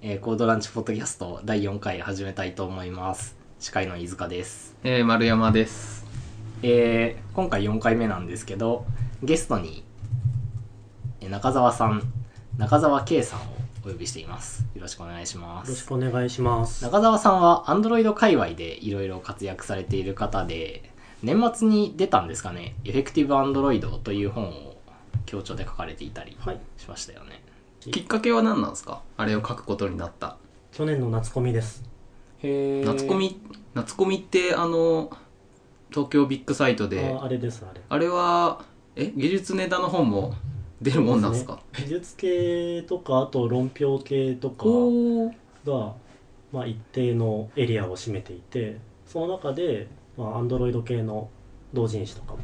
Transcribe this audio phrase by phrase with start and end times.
[0.00, 3.36] えーコードランチポッドキャスト第4回始めたいと思います。
[3.58, 4.76] 司会の飯塚です。
[4.84, 6.06] えー、丸山です。
[6.62, 8.84] えー今回4回目なんですけど、
[9.22, 9.84] ゲストに、
[11.20, 12.02] えー中澤さん、
[12.58, 13.42] 中澤圭さんを
[13.84, 14.64] お呼びしています。
[14.74, 15.86] よろしくお願いしまよろしす。
[15.86, 16.84] くお願いします。
[16.84, 20.90] 中澤さんは Android 界隈でいろいろ活躍されている方で、
[21.22, 24.76] 年末に出たんですかね、エフェクティブ Android という本を
[25.26, 26.60] 強調で書かれていたりはい。
[26.76, 27.42] しましたよね。
[27.80, 29.02] きっかけは何なんですか？
[29.16, 30.36] あれを書くことになった。
[30.72, 31.84] 去年の夏コミです。
[32.40, 33.40] へー夏コミ、
[33.74, 35.10] 夏コミってあの、
[35.90, 37.80] 東京ビッグサイトで、ああれです、あれ。
[37.88, 38.64] あれは、
[38.94, 40.34] え、技術ネタの本も
[40.82, 45.32] 出るもんなんですか技術系とか、あと論評系とかおー。
[45.64, 45.94] が、
[46.52, 51.28] まあ、一定のエリアを占めていて、その中で、まあ、アンドロイド系の
[51.72, 52.38] 同人誌とかも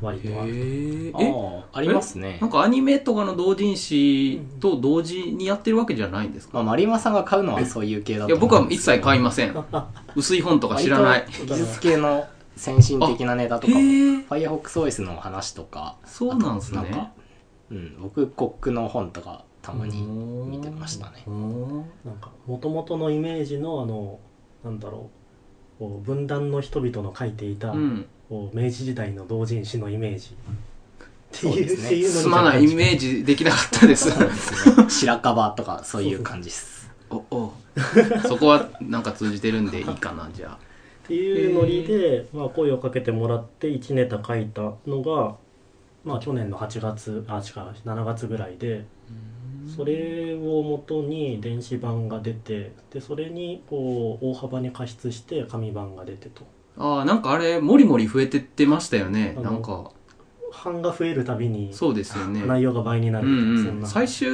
[0.00, 1.78] 割へとあ。
[1.78, 2.50] ありますねなん。
[2.50, 9.64] かアニメとかの同人誌と同時にやってるわけじゃないんですか、まあ、マリマさんが買うのはそういう系だといや、僕は一切買いまません。
[10.14, 11.26] 薄い本とか知らない。
[11.46, 17.10] 技術系の先進的なネタとかも、へー FirefoxOS の話とか、そうなんすねか、
[17.70, 24.20] うん、僕、コックの本とかたまに見てましたねなんか、もともとのイメージの、あの、
[24.62, 25.10] なんだろ
[25.78, 28.06] う、こう分断の人々の書いていた、うん。
[28.34, 30.34] こう明治時代の同人誌のイメージ。
[30.34, 34.10] っていう、っていうのにすまない、イメージできなかったです。
[34.10, 34.90] そうですね。
[34.90, 36.90] 白樺とか、そういう感じです。
[37.10, 37.52] おお
[38.26, 40.54] そこはなんか通じてるんでいいかなじゃあ
[41.04, 45.36] っていうノリで、まあ、声をかけてもらって1ネタ書いたのが、
[46.02, 47.42] まあ、去年の8月あ違う
[47.84, 48.84] 7月ぐらいで
[49.76, 56.46] それをもとに電子版が出てでそれにこう大幅に加筆して紙版が出てと
[56.76, 59.34] ああなんかあれもりもり増えてってましたよね。
[59.36, 59.90] あのなんか。
[60.64, 62.44] 版が増えるたびにそうですよね。
[62.46, 63.86] 内容が倍になるうんみたいな、そんな。
[63.86, 64.28] うん最終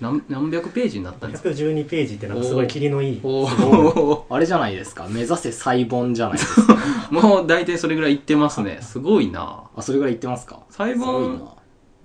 [0.00, 5.06] 何何百ページになったんですか？112ページってなんかすごい切りのいいおお あれじゃないですか。
[5.08, 6.76] 目指せ細本じゃないですか。
[7.10, 8.78] もう大体それぐらいいってますね。
[8.82, 9.62] すごいな。
[9.74, 10.60] あ、それぐらい言ってますか？
[10.70, 11.52] 細すごい本な。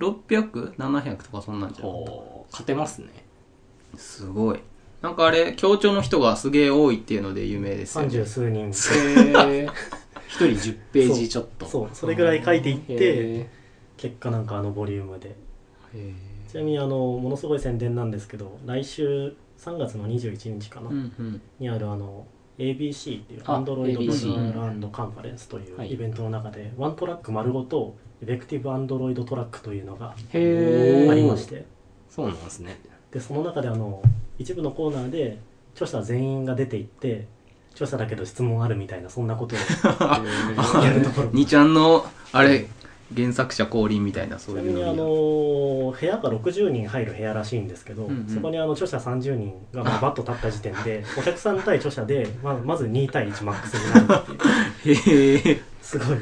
[0.00, 3.08] 600700とかそんなんじゃなかっほう、勝てますね。
[3.92, 4.58] たすごい
[5.02, 9.72] なんかあれ協調の人がすげえ多いっていうので有名ですよ三ね十数人へー。
[10.28, 11.66] 一人10ページちょっと。
[11.66, 13.50] そうそれぐらい書いていってへ
[13.96, 15.36] 結果なんかあのボリュームで。
[16.48, 21.40] ちなみにあのものすごい宣伝なんですけど来週3月の21日かな、うんうん。
[21.58, 22.26] にあるあの
[22.58, 31.64] ABC っていうあ Android ABC ランドカンファレンスといはいうイベントの中でワントラック丸ごとエフェクティブ Android トラックというのがありまして。
[32.08, 32.78] そうなんですね。
[33.10, 34.02] でその中であの
[34.42, 35.38] 一部のコーナーで
[35.74, 37.26] 著者全員が出ていって
[37.72, 39.58] 著者だけど質問あるみたいなそんなことを
[40.84, 42.66] やるところ2ちゃんのあれ
[43.14, 48.26] 原作者降臨みたいなそういうのちなみにあの部屋が60人入る部屋らしいんですけど、うんうん。
[48.28, 54.24] そこにあの著者30人がまあバッと立った時点で お客さん対著者でままず2対1マックスになるっ
[54.82, 55.38] ていう。
[55.46, 55.60] へえ。
[55.82, 56.18] すごい。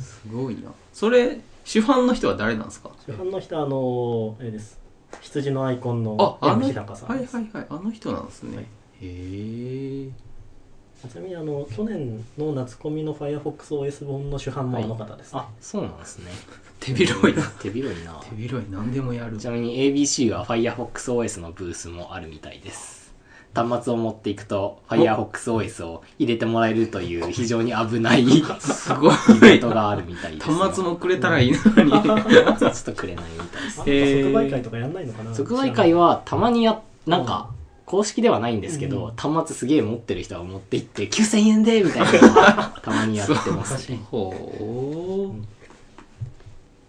[0.00, 0.72] すごいな。
[0.92, 2.90] それ主犯の人は誰なんですか？
[3.06, 4.77] 主犯の人はあのあれです
[5.20, 8.64] 羊のアイコンのああ M の日高さんです、はいはいはいあの人なんですね、はい。
[8.64, 8.66] へ
[9.02, 10.10] え
[11.06, 15.40] ちなみにあの去年の夏コミの FirefoxOS 本の主犯もあの方です、ね。
[15.40, 16.32] あ、そうなんですね。
[16.80, 17.42] 手広いな。
[17.60, 18.14] 手広いな。
[18.28, 19.36] 手広い何でもやる。
[19.36, 22.97] ちなみに ABC は FirefoxOS のブースもあるみたいです。
[23.54, 29.14] 端末を持っていくと FirefoxOS を入れてもらえるという非常に危ないイすごい。
[29.40, 30.54] ベントがあるみたいです、ね。
[30.54, 33.80] 端末もくれたらいいのに、端末ちょっとくれないみたいです。
[33.80, 33.84] あ。
[33.86, 34.24] へー。
[34.24, 35.34] 即売会とかやんないのかな？
[35.34, 37.50] 即売会はたまにや、なんか、
[37.86, 43.98] 公式ではないんですけど、端末すげえ持ってる人が持って行って9000円でみたいなのがたまにやってますね。
[44.10, 45.42] ほう。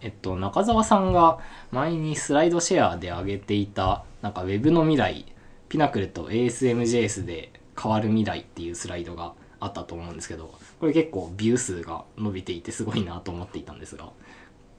[0.02, 1.38] えっと、中澤さんが
[1.72, 5.24] 前にスライドシェアで上げていた、なんか Web の未来、
[5.70, 14.10] ピナクルと ASMJS で変わる未来っていうスライドがあったと思うんですけど、これ結構ビュー数が伸びていてすごいなと思っていたんですが、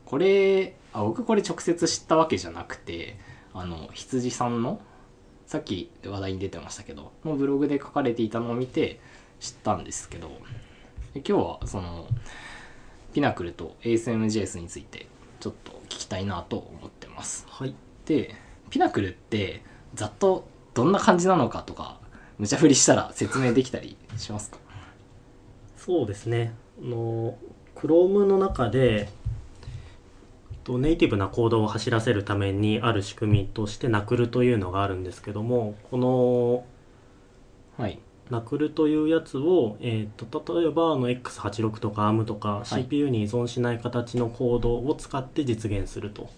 [0.05, 3.15] これ、あ僕これ直接知ったわけじゃなくて、
[3.53, 4.81] あの、羊さんの、
[5.47, 8.99] さっき話題に出てましたけど、のブログで書かれていたのを見て
[9.39, 10.27] 知ったんですけど、
[11.13, 12.05] で今日はその、
[13.13, 15.07] ピナクルと ASMJS について
[15.39, 17.45] ちょっと聞きたいなと思ってます。
[17.47, 17.73] はい
[18.05, 18.35] で、
[18.69, 19.61] ピナクルって
[19.93, 21.99] ざっとどんな感じなのかとか、
[22.37, 24.57] 無茶振りしたら説明できたりしますか？
[25.77, 26.53] そうですね。
[26.81, 27.37] あの
[27.75, 29.09] Chrome の中で
[30.63, 36.63] とネイティブなコードを走らせるためにある仕組みとしてナクルというのがあるんですけどもこの
[37.81, 37.99] はい。
[38.29, 42.83] ナクルというやつを、えー、と例えばあの X86 とか ARM とかはい。
[42.83, 46.29] CPU に依存しない形のコードを使って実現すると、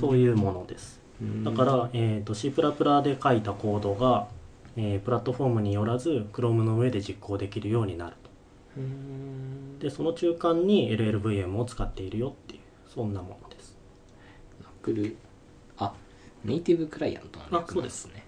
[0.00, 1.01] そういうものです。
[1.22, 1.44] うん。
[1.44, 4.28] だから、えー、と C++ で書いたコードが、
[4.76, 8.30] えープラットフォームによらず Chrome の上で実行できるようになると。
[8.78, 9.78] うん。
[9.78, 13.76] でその中間に LLVM を使っているよっていうそんなものです。
[14.62, 15.16] ナクル
[15.76, 15.94] あ
[16.44, 18.24] ネイティブクライアントの略あそうですね。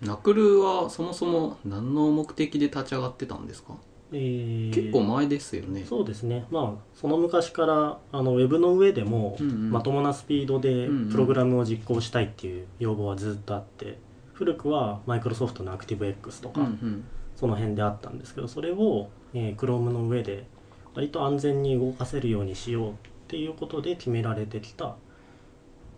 [0.00, 3.76] ナクルはそもそも何の目的で立ち上がってたんですか、
[4.12, 5.84] えー結構前ですよね。
[5.88, 6.46] そうですね。
[6.50, 9.70] まあその昔からあのウェブの上でも、うんうん。
[9.70, 11.10] まともなスピードでうんうん。
[11.10, 13.98] プログラムを実行したいっていう要望はずっとあって
[14.34, 17.04] 古くはマイクロソフトの ActiveX とか、うんうん。
[17.34, 20.46] その辺であったんですけどそれを、えー Chrome の上で
[20.94, 22.94] 割と安全に動かせるようにしようっ
[23.28, 24.96] ていうことで決められてきた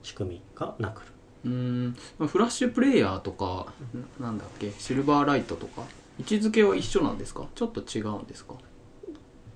[0.04, 1.02] 仕組みがナク
[1.44, 1.50] ル。
[1.50, 3.66] うーんフラッシュプレイヤーとか
[4.20, 4.70] ななんだっけ？
[4.78, 5.82] シルバーライトとか？
[6.18, 7.46] 位置づけは一緒なんですか？
[7.54, 8.54] ちょっと違うんですか？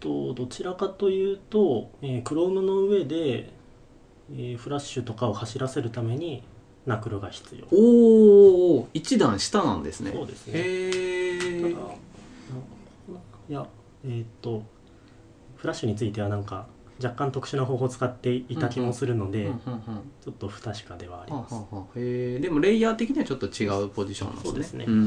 [0.01, 3.53] とどちらかというと、えー Chrome の上で、
[4.33, 6.43] えーフラッシュとかを走らせるために
[6.87, 7.67] ナクルが必要。
[7.71, 10.13] おお一段下なんですね。
[10.13, 10.53] そうですね。
[10.55, 11.71] へえ
[13.49, 13.67] いや
[14.05, 14.63] えーっと
[15.57, 16.67] フラッシュについてはなんか
[17.03, 19.51] 若干特殊な方法を使っていた気もするので、
[20.25, 22.41] ちょっと不確かではあります、はははへえ。
[22.41, 24.51] でもレイヤー的にはちょっと違うポジションなんですね。
[24.51, 24.85] そうですね。
[24.87, 24.97] うーん。
[24.97, 25.01] う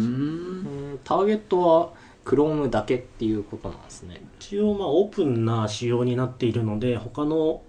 [0.95, 1.93] んターゲットは
[2.23, 4.21] Chrome だけっていうことなんですね。
[4.39, 7.61] 一応まあオープンな仕様になっているので他の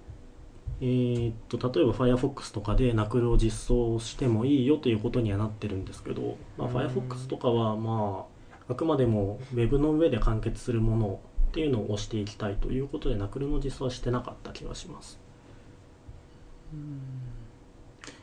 [0.81, 8.27] えーっと例えば Firefox とかでナクルを実装してもいいよということにはなってるんですけど、まあ、うん Firefox とかはま
[8.69, 11.21] ああくまでも Web の上で完結するもの
[11.53, 15.19] っていうのを押していきたいということでナクルの実装はしてなかった気がします。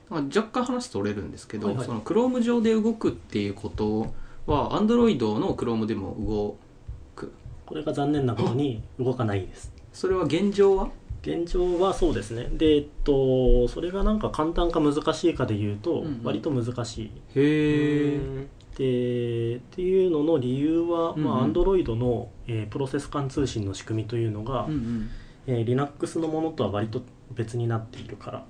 [0.10, 0.30] なん。
[0.31, 1.86] か若干話それるんですけど、はいはい。
[1.86, 4.12] その Chrome 上で動くっていうこと
[4.48, 6.56] は Android の Chrome でも動
[7.16, 7.31] く。
[7.68, 9.72] これが残念なことに動かないです。
[9.94, 10.90] それは現状は？
[11.22, 12.50] 現状はそうですね。
[12.54, 16.22] でえっとそれがなんか簡単か難しいかで言うとうんうん。
[16.24, 18.48] 割と難しい、へえ
[18.80, 25.10] でっていうのの理由は、まあ、うんうん Android の、えープロセス間通信の仕組みというのが、うんうん。
[25.48, 28.38] えー Linux のものとは割と別になっているから。
[28.40, 28.46] は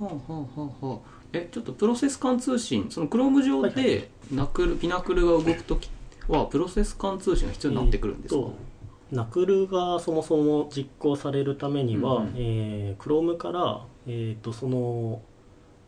[0.00, 0.98] あはあはあはあ。
[1.32, 5.90] えちょっとプロセス間通信その Chrome 上はいはでナクル、ピナクルが動くとき
[6.26, 8.56] はプロセス間通信が必要になってくるんですか、えーと
[9.10, 12.32] ナクルがそもそも実行されるためには、うんうん。
[12.36, 15.22] えー Chrome から、えー、とその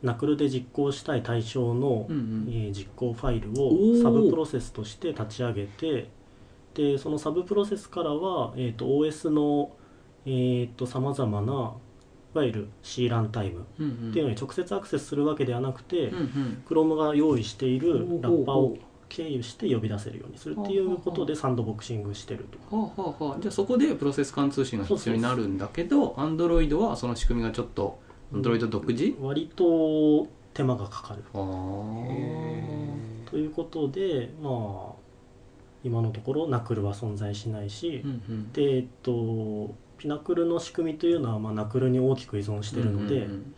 [0.03, 2.47] ナクルで実行したい対象の、うんうん。
[2.49, 6.09] えー実行ファイルをサブプロセスとして立ち上げて
[6.75, 9.73] でそのサブプロセスからは、えー、と OS の
[10.87, 11.75] さまざまな
[12.35, 14.11] いわゆる C ランタイムうんうん。
[14.11, 16.63] っていうのに直接アクセスするわけではなくて、うんうん。
[16.69, 22.77] Chrome が用意しているラッパーを経由して呼び出せるようにするっていうことでサンドボクシングしてると。
[22.77, 27.99] はあはあはあ、じゃあそこでプロセス間通信が必要になるんだけど Android はその仕組みがちょっと
[28.33, 31.25] Android 独自、割と手間がかかる。
[33.31, 35.01] ということでまあ
[35.85, 38.53] 今のところナクルは存在しないし、うんうん。
[38.53, 43.55] でえっとピナクルの仕組みというのは、まあ、ナクルに大きく依存してるので、うんうん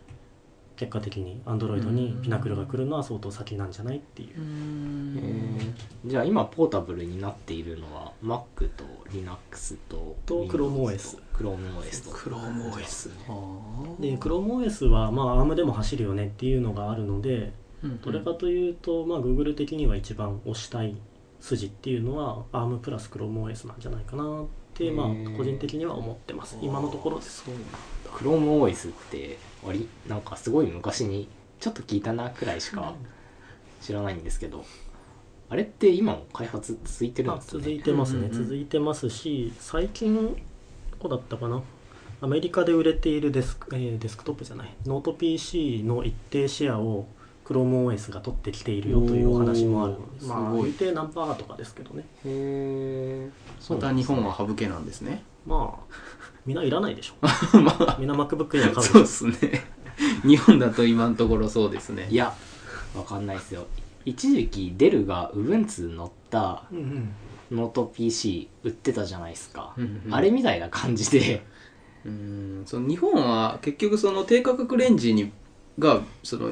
[0.75, 4.39] 結果的に Android にピナクルが来るのは相当先なんじゃないっていう。
[4.39, 5.17] う、ん。
[5.17, 6.09] えー。
[6.09, 20.95] じゃあ今ポータブルになっているのは Mac と Linux とと ChromeOS と ChromeOS と ChromeOS あで ChromeOS は、まあ、ARM でも走るよねっていうのがあるのでーどれかというと、まあ、Google 的には一番推したい
[21.39, 26.57] 筋っていうのは ARM プラス ChromeOS なんじゃないかなって、まあ個人的には思ってます。
[26.61, 27.43] 今のところです。
[28.05, 31.27] ChromeOS って割なんかすごい昔に
[31.59, 32.93] ちょっと聞いたなくらいしか
[33.81, 34.65] 知らないんですけど
[35.49, 37.59] あれって今も開発続いてるんあですね？
[37.61, 38.43] 続いてますね、うんうんうん。
[38.43, 40.15] 続いてますし最近
[40.91, 41.61] どこだったかな？
[42.21, 44.73] アメリカで売れているデスク,、えーデスクトップじゃない。
[44.85, 47.05] ノート PC の一定シェアを
[47.45, 49.93] ChromeOS が取ってきているよというお話もある。
[49.93, 50.69] のでまあすごい。
[50.69, 52.05] 一定何パーとかですけどね。
[52.25, 53.29] へえ
[53.69, 55.23] また日本は省けなんですね。
[55.45, 55.93] まあ
[56.45, 57.13] みんないらないでしょ。
[57.99, 58.81] みんな MacBook Air 買うでしょ。
[58.81, 59.61] そうですね。
[60.25, 62.07] 日本だと今のところそうですね。
[62.09, 62.33] いや。
[62.95, 63.65] わかんないですよ。
[64.05, 67.09] 一時期 Dell が Ubuntu 乗ったうんうん。
[67.51, 70.13] ノート PC 売ってたじゃないですか、うんうん。
[70.15, 71.45] あれみたいな感じで。
[72.05, 72.63] うん。
[72.65, 75.31] その日本は結局その低価格レンジに
[75.79, 76.51] がその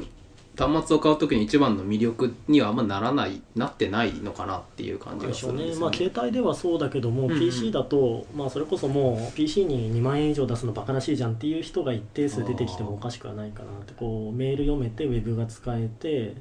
[0.56, 5.80] 端末を買う時に一番の魅力にはあんまならないなってないのかなっていう感じがするんですよね。
[5.80, 7.32] まあ携帯ではそうだけども、うん。
[7.32, 16.36] うん PC だと、まあ、それこそもう PC に2万円以上出すのバカらしいじゃんっていう人が一定数出てきてもおかしくはないかなってこうメール読めてウェブが使えて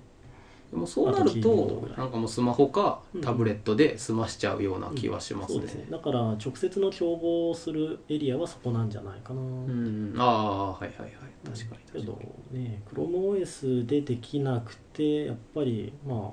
[0.72, 3.22] でもそうなるあとなんかもうスマホかうん。
[3.22, 5.60] タブレットで済ましちゃうような気はしますね。
[5.60, 5.88] そうですね。
[5.90, 10.14] だから直接の競合をするエリアはそこなんじゃないかな、うん。
[10.18, 11.12] ああはいはいはい。
[11.44, 12.64] 確かにけど確かに。
[12.64, 16.32] ね ChromeOS でできなくてやっぱりまあ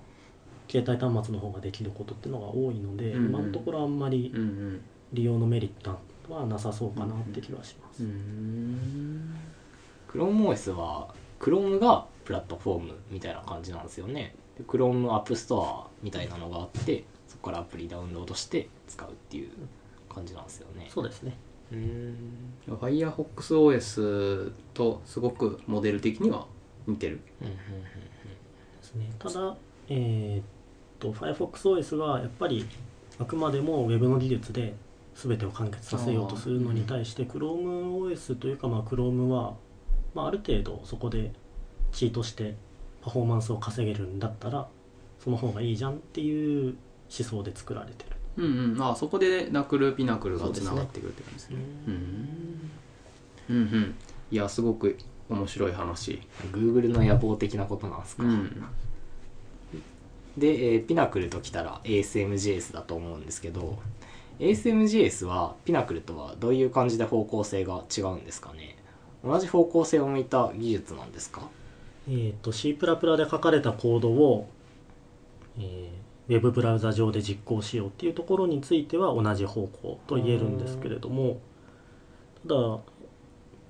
[0.70, 3.28] 携帯端末の方ができることっていうのが多いので、うんうん。
[3.30, 4.80] 今のところあんまりうんうん。
[5.12, 9.34] 利用のメリットはなさそうかなって気はします、うーん
[10.12, 11.08] ChromeOS は
[11.40, 14.34] Chrome がプラットフォームみたいな感じなんですよね。
[14.58, 19.48] で Chrome App Store みたいなのがあってそこからアプリダウンロードして使うっていう
[20.10, 20.88] 感じなんですよね。
[20.90, 21.38] そうですね。
[21.72, 26.46] うーん FirefoxOS とすごくモデル的には
[26.86, 27.20] 似てる。
[27.40, 27.60] うんうんで
[28.82, 29.10] すね。
[29.18, 29.56] ただ
[29.88, 30.44] えーっ
[30.98, 32.66] と FirefoxOS はやっぱり
[33.18, 34.74] あくまでも Web の技術で
[35.14, 39.54] 全てを完結させようとするのに対して ChromeOS というかまあ Chrome は、
[40.12, 42.54] まあ、ある程度そこでチートして
[43.02, 44.68] パフォーマンスを稼げるんだったら
[45.22, 46.76] その方がいいじゃんっていう
[47.16, 48.16] 思想で作られてる。
[48.36, 48.82] うんうん。
[48.82, 51.56] あそこでナクルピナクルがつながってくるって感じですね。
[51.86, 53.62] ううんうん。
[53.74, 53.94] うん
[54.30, 54.96] いやすごく
[55.30, 56.20] 面白い話。
[56.52, 58.64] Google の野望的なことなんですか、うん。
[60.36, 63.78] で、えーピナクルときたら ASMJS だと思うんですけど
[64.38, 68.76] ASMJS はピナクルとはどういう感じで方向性が違うんですかね？
[69.24, 71.48] 同じ方向性を向いた技術なんですか？
[72.08, 72.78] えー、と C++ で
[73.30, 74.48] 書かれたコードを、
[75.58, 75.98] えー
[76.28, 81.40] ウェブブラウザ上で実行しようっていうところについては同じ方向と言えるんですけれども
[82.46, 82.78] ただ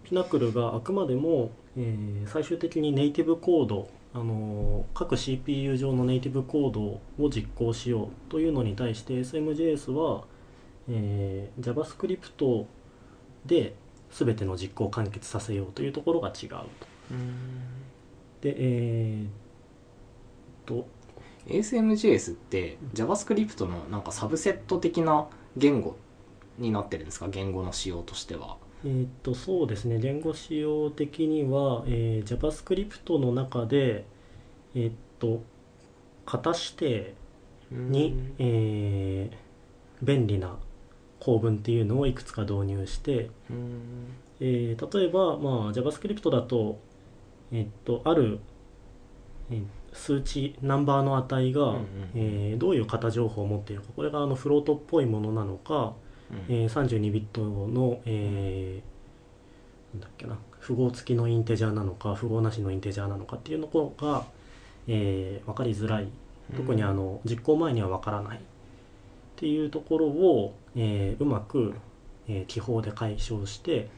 [0.02, 10.24] ピナクルがあくまでも、えー最終的にネイティブコード、あのー各 CPU 上のネイティブコードを実行しようというのに対して SMJS は、
[10.88, 12.66] えー JavaScript
[13.46, 13.74] で
[14.10, 16.58] 全ての実行を完結させようというところが違うと。
[18.40, 19.30] でえーっ
[20.66, 20.86] と。
[21.46, 25.96] ASMJS って JavaScript のなんかサブセット的な言語
[26.58, 27.28] になってるんですか？
[27.28, 28.58] 言語の仕様としては。
[28.84, 29.98] えーっとそうですね。
[29.98, 34.04] 言語仕様的には、えー JavaScript の中で
[34.74, 35.42] えーっと
[36.26, 37.14] 型指定
[37.70, 39.36] に、えー
[40.04, 40.56] 便利な
[41.18, 43.80] 構文っていうのをいくつか導入して、うん。
[44.40, 46.78] えー例えば、まあ、JavaScript だと,、
[47.52, 48.40] えーっとある、
[49.50, 51.82] えー数値ナンバーの値が、うんうん
[52.14, 53.88] えーどういう型情報を持っているか。
[53.96, 55.94] これがあのフロートっぽいものなのか、
[56.30, 56.54] うん。
[56.54, 60.38] えー32ビットの、えーなんだっけな。
[60.60, 64.24] 符号付きのインテジャーなのか符号なしのインテジャーなのかっていうのが、
[64.86, 66.08] えー分かりづらい。
[66.56, 68.40] 特にあの実行前には分からないっ
[69.36, 71.72] ていうところを、えーうまく、
[72.28, 73.88] えー記法で解消して、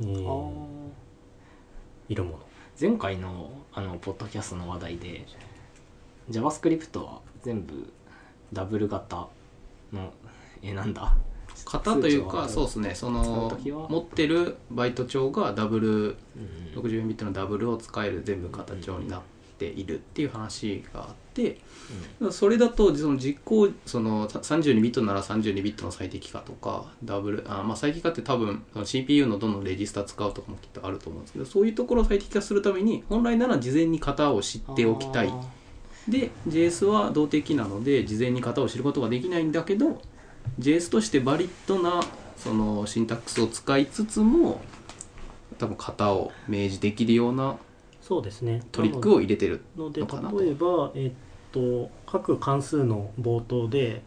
[0.00, 0.26] えー
[2.80, 5.26] 前回のあのポッドキャストの話題で
[6.30, 7.92] JavaScript は全部
[8.52, 9.26] ダブル型
[9.92, 10.12] の
[10.62, 11.14] えなんだ？
[11.66, 12.94] 型というかそうですね。
[12.94, 13.56] その
[13.88, 15.98] 持ってるバイト帳がダブルうん。
[15.98, 16.16] うん
[16.74, 19.20] 64ビットのダブルを使える全部型帳になっ
[19.72, 21.58] ているっていう話があって
[22.30, 35.28] それだとその実行そのさ32ビットなら32ビットの最適化とかダブルあ、まあ、最適化って多分その CPU のどのレジスタ使うとかもきっとあると思うんですけどそういうところを最適化するために本来なら事前に型を知っておきたい。
[35.28, 35.40] あ
[36.08, 40.02] で JS は動的なので事前に型を知ることができないんだけど
[40.58, 42.02] JS としてバリッドな
[42.36, 44.60] そのシンタックスを使いつつも
[45.58, 47.56] 多分型を明示できるような
[48.06, 48.60] そうですね。
[48.70, 51.12] トリックを入れてるので例えば、えっ
[51.52, 54.02] と各関数の冒頭で、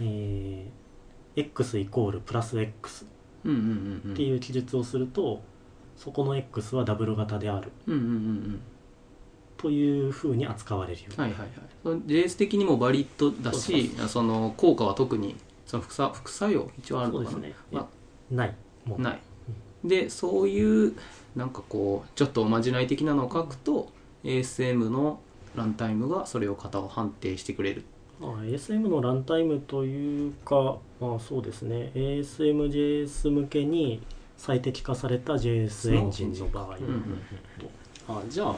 [0.00, 0.78] えー
[1.40, 5.40] x イコールプラス x っていう記述をすると、
[5.96, 7.70] そこの x はダブル型である。
[7.86, 8.60] うんうんうんうん
[9.56, 11.18] というふうに扱われるように。
[11.18, 11.50] はいはいはい。
[11.82, 15.34] その JS 的にもバリッドだしその効果は特に
[15.66, 17.54] その副作副作用一応あるのかな、ね。
[17.72, 17.88] ま
[18.30, 18.54] ない。
[18.84, 19.20] もあ、ない
[19.84, 20.94] でそういう
[21.36, 23.92] なんかこうちょっとおまじない的なのを書くと
[24.24, 25.20] ASM の
[25.54, 27.84] ランタイムがそれを型を判定してくれる。
[28.20, 31.92] まあ、ASM のランタイムというか、まあ、そうですね。
[31.94, 34.02] ASMJS 向けに
[34.36, 37.20] 最適化された JS エンジンの場合、うんうん
[38.10, 38.56] あじゃあ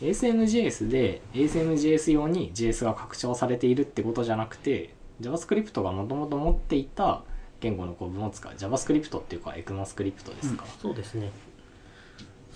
[0.00, 7.22] ASMJS で ASMJS 用に JS が拡張されているってことじゃなくて JavaScript がもともと持っていた
[7.60, 8.52] 言語の構文を使う。
[8.52, 11.30] JavaScript っていうか ECMAScript ですか、そうですね。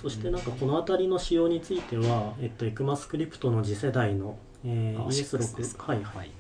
[0.01, 5.93] そしてなんかこの辺りの仕様については、えっと、ECMAScript の次世代の、えーあ6です ES6、か。
[5.93, 6.31] はいはい、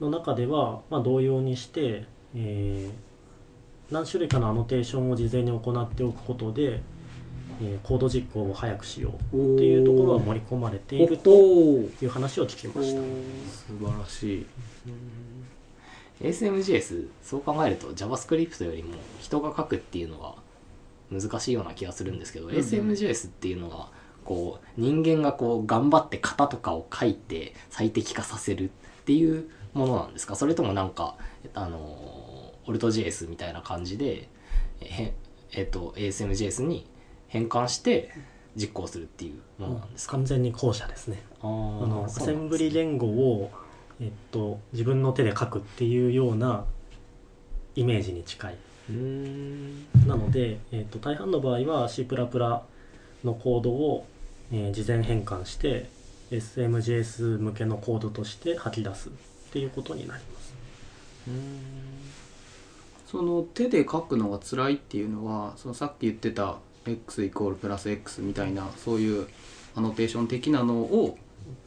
[0.00, 3.06] の中では、まあ、同様にして、えー
[3.88, 6.80] 何種類かのアノテーションを事前に行っておくことで、
[7.62, 13.00] えーコード実行を早くしようっていうところは盛り込まれているという話を聞きました。
[13.00, 14.46] 素晴らしい
[16.20, 20.34] ASMJS そう考えると JavaScript よりも人が書くっていうのが
[21.10, 22.56] 難しいような気がするんですけど、んうん。
[22.56, 23.88] ASMJS っていうのが
[24.24, 30.34] こう人間がこう頑張って型とかを書いて最適化させるっていうものなんですか？
[30.34, 31.16] それともなんか
[31.54, 34.28] あの AltJS みたいな感じで
[34.80, 35.12] え
[35.52, 36.86] えっと ASMJS に
[37.28, 38.10] 変換して
[38.56, 41.22] 実行するっていうものなんですか、完全に後者ですね。
[41.42, 43.50] あのアセンブリ言語を、
[44.00, 46.64] えっと、自分の手で書くっていうような
[47.74, 48.56] イメージに近い。
[50.06, 52.06] なので、えっと、大半の場合は C++
[53.24, 54.06] のコードを、
[54.52, 55.88] えー事前変換して
[56.30, 59.12] SMJS 向けのコードとして吐き出すっ
[59.52, 60.54] ていうことになります。
[63.06, 69.26] その手で書くのが辛いっていうのはそのさっき言ってた x イコールプラス x みたいなそういう
[69.74, 71.18] アノテーション的なのを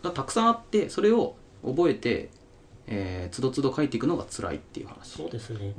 [0.04, 2.30] がたくさんあってそれを覚えて、
[2.88, 5.18] えー、つどつど書いていくのが辛いっていう話。
[5.18, 5.74] そうですね。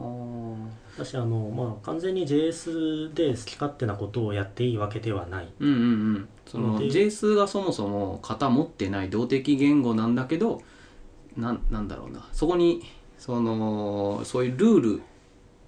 [0.94, 5.49] 私あの、まあ、完全に JS で好き勝手なことをやっていいわけではない。
[5.58, 5.84] うんうんう
[6.18, 6.28] ん。
[6.46, 10.62] そので JS がそもそも型持ってない動的言語なんだけど
[11.37, 12.28] なんなんだろうな。
[12.32, 12.82] そこに
[13.18, 15.02] そのそういうルール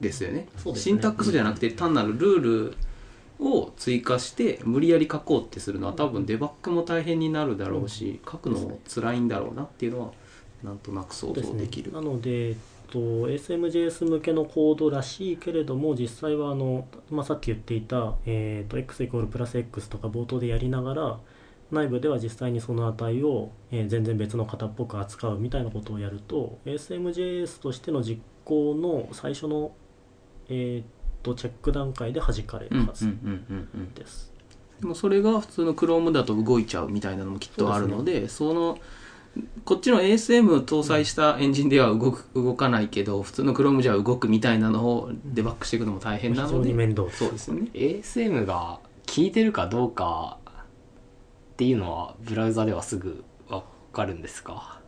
[0.00, 0.46] ですよね。
[0.64, 0.74] ね。
[0.74, 2.76] シンタックスじゃなくて単なるルール
[3.42, 10.12] を追加して無理やり書こうってするのは多分デバッグも大変になるだろうし書くのも辛いんだろうなっていうのは
[10.62, 11.92] なんとなく想像できる。
[11.92, 12.56] なので、えっ
[12.90, 21.18] と、SMJS 向けのコードらしいけれども実際はあの、まあ、さっき言っていた、えっと x イコールプラス x とか冒頭でやりながら
[21.72, 29.72] 内部では実際にその値を、えー全然別の型っぽく扱うみたいなことをやると SMJS としての実行の最初の、
[30.48, 33.14] えっとチェック段階で弾かれうんうんるはずうんう
[33.54, 34.32] んうんです。
[34.80, 38.78] でもそれが普通の Chrome だと動いちゃうみたいなのもきっとあるのでその
[39.64, 50.38] こっちの ASM を搭載したエンジンでは動く動かないけど普通の Chrome じゃ動くみたいなのをデバッグしていくのも大変な非常のでに面倒ですそうですよね ASM が効いてるかどうか
[51.52, 53.62] っていうのはブラウザではすぐ分
[53.92, 54.80] かるんですか？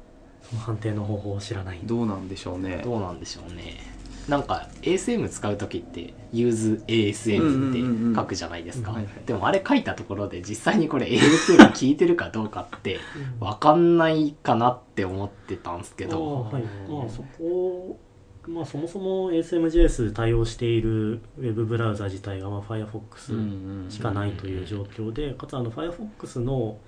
[0.42, 1.80] その判定の方法を知らない。
[1.84, 2.80] どうなんでしょうね。
[2.84, 3.93] どうなんでしょうね
[4.28, 8.96] なんか ASM 使う時って use ASM って書くじゃないですか。
[9.26, 12.98] でもあれ書いたところで実際にこれ ASM が効いてるかどうかって
[13.38, 17.98] 分かんないかなって思ってたんですけあどーはい、まあそこ
[18.46, 26.78] まあそもそも ASMJS 対応しているウェブブラウザ自体がまあ Firefox しかないという状況で、かつあの Firefox の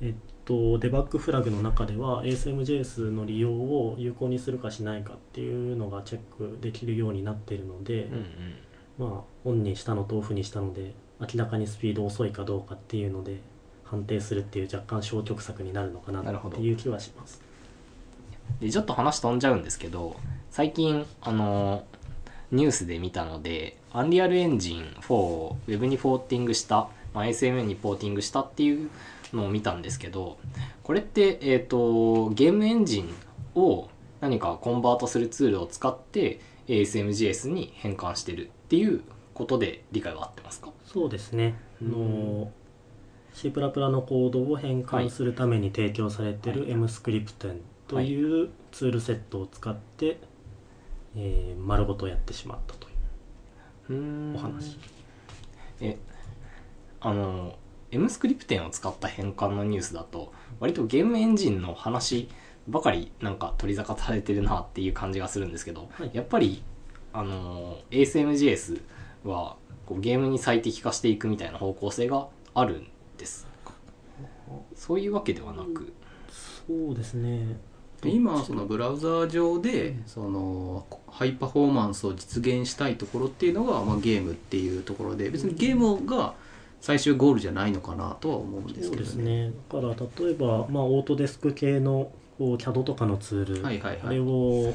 [0.00, 0.14] えっ
[0.50, 8.24] とデバッグフラグの中では ASMJS の利用を有効にするかしないかっていうのがチェックできるようになっているので、うんうん
[8.98, 13.40] まあオンにしたのとオフにしたので明らかにスピード遅いかどうかっていうので
[13.84, 17.40] 判定するっていう若干消極策になるのかななるほどっていう気はします。
[18.60, 20.16] でちょっと話飛んじゃうんですけど
[20.50, 21.84] 最近あの
[22.50, 28.90] ニュースで見たのでアンリアルエンジン4を Web にポーティングした、まあ、ASM にポーティングしたっていう
[29.32, 30.38] のを見たんですけど
[30.82, 33.14] これって、えー、とゲームエンジン
[33.54, 33.88] を
[34.20, 39.02] 何かコンバートするツールを使って ASMJS に変換してるっていう
[39.34, 40.70] ことで理解は合ってますか？
[40.84, 41.54] そうですね。
[41.80, 42.52] あの
[43.32, 50.18] C++ のコードを変換するために提供されているはい MScripten というツールセットを使って、
[51.16, 52.88] えー丸ごとやってしまったと
[53.92, 54.78] いうお話。
[55.80, 55.96] え
[57.00, 57.54] あの
[57.92, 62.28] M スクリプテンを使った変換のニュースだと割とゲームエンジンの話
[62.68, 66.10] ばかりなんか取り沙汰されてるなっていう感じがするんですけど、はい。
[66.12, 66.62] やっぱり
[67.12, 68.80] あの ASMJS
[69.24, 72.86] はこうゲームに最適化していくみたいな方向性があるん
[73.18, 73.46] です。
[73.64, 73.72] か
[74.74, 75.92] そういうわけではなく、
[76.66, 77.58] そうですね。
[78.04, 86.34] 今そのブラウザ上でそのハイパフォーマンスを実現したいところっていうのが、まあ、ゲームっていうところで別にゲームが
[86.80, 89.52] 最終ゴールじゃないのかなとは思うんですそうけどですね。
[89.70, 94.00] だから例えば、まあ、オートデスク系のこう CAD とかのツール、はいはいはい。
[94.04, 94.72] あれを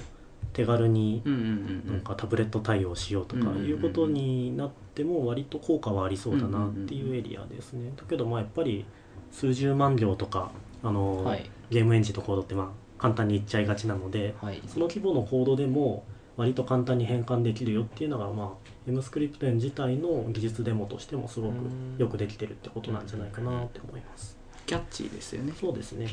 [0.53, 7.91] 手軽になんかタブレット対応しようとかいうことになっても割と効果はありそうだなっていうエリアですね。
[7.97, 8.85] だけどまあやっぱり
[9.31, 10.51] 数十万行とか
[10.83, 11.49] あの、はい。
[11.71, 12.67] ゲームエンジンとコードってまあ
[13.01, 14.61] 簡単に言っちゃいがちなのではい。
[14.67, 16.05] その規模のコードでも
[16.37, 24.37] 割と簡単に変換できるよっていうのがまあ M スクリプト自体の技術デモとしてもすごくうんよくできてるってことなんじゃないかなって思います。
[24.65, 26.09] キャッチーですよねそうですね。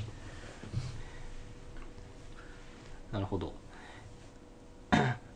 [3.10, 3.52] なるほど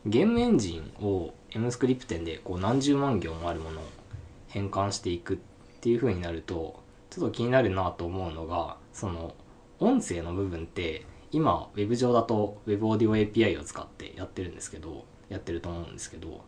[0.05, 3.83] ゲームエンジンを M スクリプテンでこう何十万行もあるものを
[4.47, 5.37] 変換していくっ
[5.81, 9.35] ていう風になるとちょっと気になるなと思うのがその
[9.79, 11.05] 音声の部分って
[11.37, 16.43] 今ウェブ上だと Web オーディオ API を使ってやってるんですけどやってると思うんですけど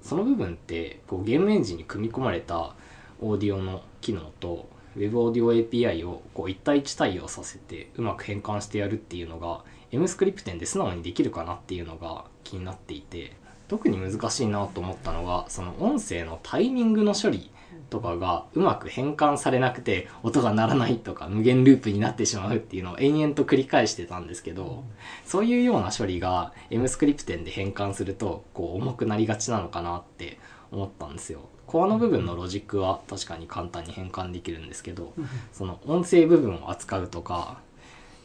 [0.00, 2.74] その部分ってこうゲームエンジンに組み込まれた
[3.20, 13.34] オーディオの機能と Web オーディオ API をこう1対1対応させてうまく変換してやるっていうのが MScript で素直にできるかなっていうのが気になっていて
[13.68, 17.50] 特に難しいなと思ったのがその音声のタイミングの処理
[17.88, 24.84] とかがうまく変換されなくて音が鳴らないとか無限ループになってしまうっていうのを延々と繰り返してたんですけど
[25.24, 30.38] そういうような処理が MScript で変換するとこう重くなりがちなのかなって
[30.72, 31.40] 思ったんですよ。
[31.66, 35.14] コアの部分のロジックは確かに簡単に変換できるんですけど
[35.52, 37.58] その音声部分を扱うとか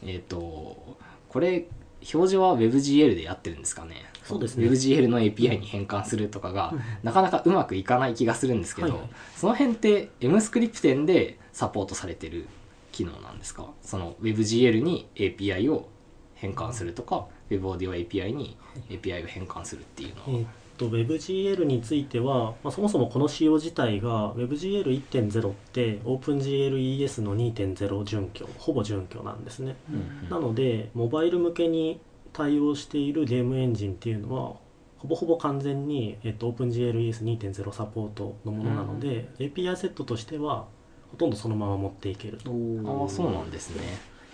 [0.04, 0.96] えっ、と
[1.28, 1.66] これ
[2.02, 4.66] 表示は WebGL でやってるんですかねそうですね。
[4.66, 9.10] WebGL の API に変換するとかがなかなかうまくいかない気がするんですけど、はいはい。
[9.36, 12.46] その辺って MScript でサポートされてる
[12.92, 13.66] 機能なんですか？
[13.82, 15.88] その WebGL に API を
[16.34, 18.56] 変換するとか WebAudio API に
[18.88, 20.46] API を変換するっていうのは、えーっ
[20.78, 30.30] と WebGL については、まあ、そもそもこの仕様自体が WebGL1.0 って OpenGLES の2.0準拠ほぼ準拠なんですね、うん。
[30.30, 32.00] なのでモバイル向けに
[32.32, 34.56] 対応しているゲームエンジンっていうのは
[34.98, 40.66] ほぼほぼ完全に、えっと、OpenGLES2.0 サポートのものなので、API セットとしては
[41.10, 42.50] ほとんどそのまま持っていけると。
[42.50, 43.82] ああそうなんですね。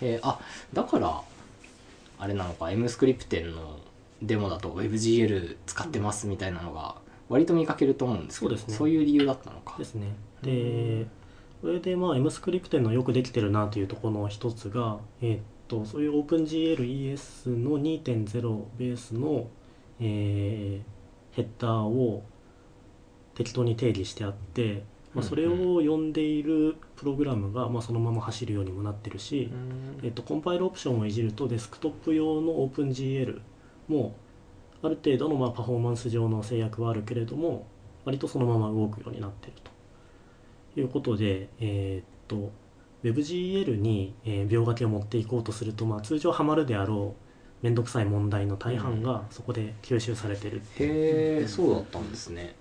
[0.01, 0.39] えーあ
[0.71, 1.21] だから
[2.19, 3.79] あれなのか MScript の
[4.21, 6.95] デモだと WebGL 使ってますみたいなのが
[7.29, 8.89] 割と見かけると思うんですけどそうですね。
[8.89, 9.75] いう理由だったのか。
[9.77, 10.13] ですね。
[10.43, 11.07] で
[11.61, 19.47] それでまあ MScript のよくできてるなというところの一つが、えっとそういう OpenGLES の2.0ベースの、
[20.01, 20.99] えー
[21.31, 22.23] ヘッダーを
[23.35, 29.51] 適当に定義してあって、まあ、それを読んでいるプログラムが、まあ、そのまま走るようにもなってるし、
[30.03, 33.41] えっと、コンパイルオプションをいじるとデスクトップ用の OpenGL
[33.87, 34.15] も
[34.81, 37.67] ある程度のまあパフォーマンス上の制約はあるけれども
[38.05, 39.57] 割とそのまま動くようになっている
[40.73, 42.51] ということで、えーっと
[43.03, 47.15] WebGL に、えー描画機を持っていこうとすると、まあ、通常ハマるであろ
[47.61, 51.39] う面倒くさい問題の大半がそこで吸収されてるっていう。
[51.41, 52.55] へえそうだったんですね。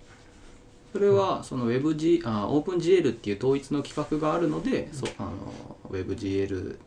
[0.93, 6.79] それはその WebG あ OpenGL っていう統一の規格があるので、そうあの WebGL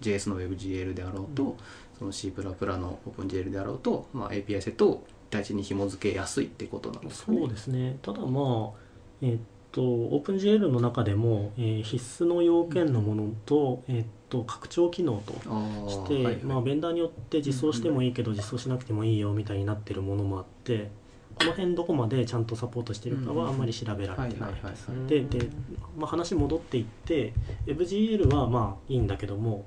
[0.00, 1.56] JS の WebGL であろうと、
[1.98, 7.38] その C++ の OpenGL であろうと、まあ、API セットを大事に紐付けやすいってことなんですかね。
[7.38, 7.98] そうですね。
[8.02, 8.78] ただまあ
[9.22, 9.40] えーっ
[9.72, 16.36] と OpenGL の中でも、えー必須の要件のものと,、えーっと拡張機能として、はいはい。
[16.36, 20.90] まあ、ベンダーによって実装してもいいけど実装しなくてもいいよみたいになってるものもあって
[21.38, 25.48] この辺どこまでちゃんとサポートしてるかはあんまり調べられてないですでで、
[25.96, 27.32] まあ、話戻っていって
[27.66, 29.64] WebGL はまあいいんだけども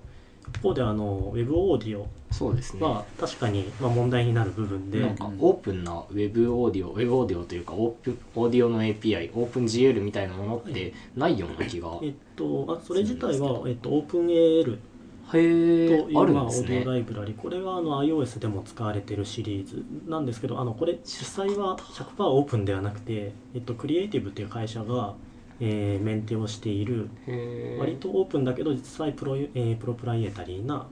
[0.50, 2.82] 一方であの Web オーディオそうですね。
[2.82, 12.00] は確かにまあ問題になる部分で、なんかオープンな Web オーディオ Web オーディオというかオープンオーディオの API オープン GL みたいなものってないような気が。
[12.02, 14.78] えっと、あそれ自体は、えっと、OpenAL
[15.32, 17.34] とへいう、えあるまあ、オーディオライブラリ。
[17.34, 19.84] これがあの iOS でも使われてるシリーズ。
[20.08, 25.16] なんですけどあのこれ実際は100%オープンではなくて、えっと、クリエイティブっていう会社が、
[25.62, 27.08] えーメンテをしている。
[27.80, 30.88] 割とオープンだけど実際プロ,、えープロプライエタリーな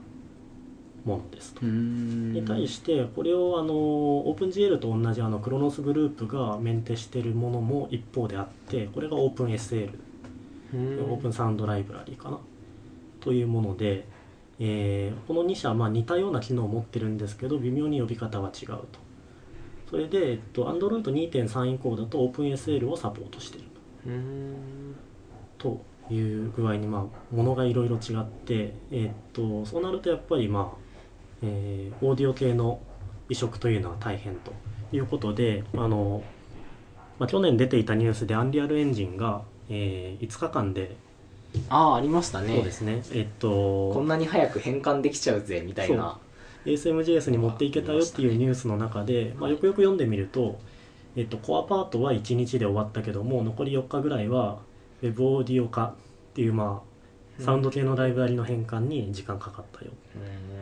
[1.04, 1.66] ものですと。
[1.66, 9.90] に対してこれをあの OpenGL と同じあのクロノスグループがメンテしてるものも一方であってこれが OpenSL
[10.72, 11.00] うん。
[11.12, 12.38] オープンサウンドライブラリーかな。
[13.18, 14.06] というもので、
[14.60, 18.86] えーこの2社、まあ、似たような機能を持ってるんですけど微妙に呼び方は違うと。
[19.90, 23.64] それで、えっと、Android 2.3以降だと OpenSL をサポートしてる
[24.06, 24.96] うん
[25.58, 30.78] という具合に、まあ、ものがいろいろ違って、えっとそうなるとやっぱり、まあ
[31.42, 32.80] えーオーディオ系の
[33.28, 34.52] 移植というのは大変と
[34.92, 36.22] いうことであの、
[37.18, 40.96] まあ、去年出ていたニュースでアンリアルエンジンが、えー5日間で
[41.68, 42.54] ああありましたね。
[42.54, 43.02] そうですね。
[43.12, 46.18] えっとこんなに早く変換できちゃうぜみたいな。
[46.64, 50.60] ASMJS に持っていけたよっていうニュースの中で、まあ、よくよく読んでみると、
[51.16, 54.60] えっと、コアパートは1日で終わったけども残り4日ぐらいは
[55.02, 55.94] Web オーディオ化っ
[56.34, 56.82] ていう、ま
[57.38, 59.90] あ、サウンド系のライブラリの変換に時間かかったよ。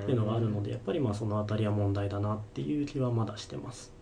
[0.03, 3.93] っていうのがあるのでやっぱりまあその辺りは問題だなっていう気はまだしてます。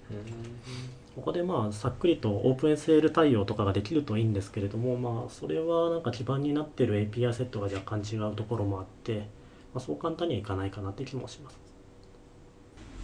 [1.17, 9.29] ここでまあさっくりと OpenSL 対応とかができるといいんですけれどもまあそれはなんか基盤になってる API セットが若干違うところもあって、
[9.75, 11.59] まあ、そう簡単にはいかないかなって気もします。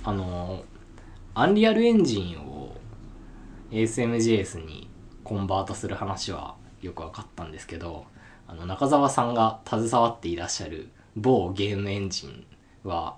[0.05, 0.63] あの
[1.35, 2.77] アンリアルエンジンを
[3.73, 4.89] ASMJS に
[5.25, 8.05] コンバートする話はよく分かったんですけど
[8.47, 12.45] あの中澤さんが携わっていらっしゃる某ゲームエンジン
[12.85, 13.17] は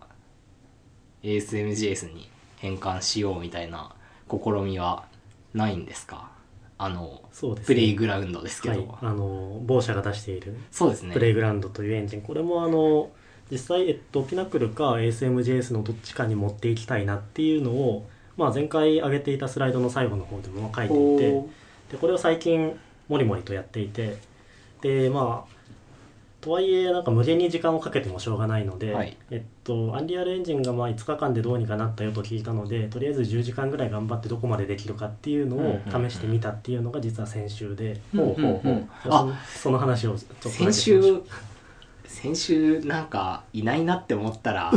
[1.23, 3.95] ASMJS に変換しようみたいな
[4.31, 5.05] 試みは
[5.53, 6.31] ないんですか？
[6.77, 7.75] あのそうですね。
[7.75, 11.13] プレイグラウンドですけど、はい、あの某社が出しているそうですね。
[11.13, 13.11] プレイグラウンドというエンジン、これもあの
[13.51, 21.31] 実際、えっと、ピナクルか ASMJS のどっちかに持っていきたいなっていうのを、まあ、前回上げていたスライドの最後の方でも書いていて
[21.93, 24.17] でこれを最近もりもりとやっていて
[24.81, 25.55] でまあ
[26.45, 29.17] とはいえなんか無限に時間をかけてもしょうがないので、はい。
[29.31, 38.89] えっと、アンリアルエンジンがまあ5日間でどうにかなったよと聞いたのでとりあえず10時間ぐらい頑張ってどこまでできるかっていうのを試してみたっていうのが実は先週で、ほうほうほう。
[39.03, 41.23] そあのその話をちょっと先週
[42.07, 44.71] 先週なんかいないなって思ったら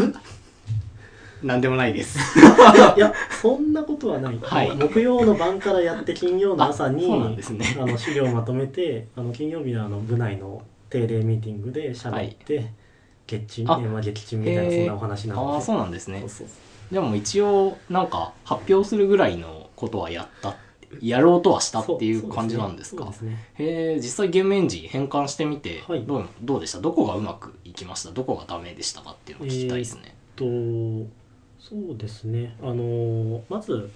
[1.44, 2.20] なんでもないです。
[2.96, 4.76] いやそんなことはない、はい。
[4.76, 7.78] 木曜の晩からやって金曜の朝にあそうなんですね。
[7.80, 12.72] あの資料をまとめてあの金曜日のあの部内の定例ミーティングで喋って、
[13.28, 15.54] 月賃あえーまあ、撃沈みたいなそんなお話なので。
[15.54, 16.22] ああそうなんですね。
[16.22, 16.48] そうそう
[16.92, 20.56] でも一応なんか発表するぐらいのことはやった
[21.02, 23.04] やろうとはしたっていう感じなんですか？
[23.04, 23.46] ですね。
[23.56, 26.06] へえ実際ゲームエンジン変換してみてはい。
[26.06, 26.80] どう,、どうでした？
[26.80, 28.12] どこがうまくいきました？
[28.12, 30.46] どこがダメでしたかっていうのを聞きたいですね、と
[31.70, 32.56] そうですね。
[32.62, 33.90] あのまず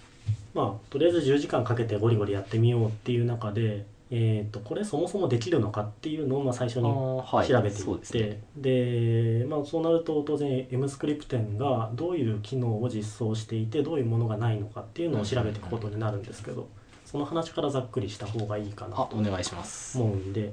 [0.53, 8.41] まあとりあえず10時間かけてゴリゴリやってみようっていう中でえー、とこれそもそもできるのかっていうのをまあ最初あに調べていって、ですね。
[8.57, 16.67] でまあ、そうなると当然 M スクリプテンがどういう機能を実装していてどういうものがないのかっていうのを調べていくことになるんですけど
[17.05, 19.97] その話からざっくりした方がいいかなとあお願いします。
[19.97, 20.51] 思うんで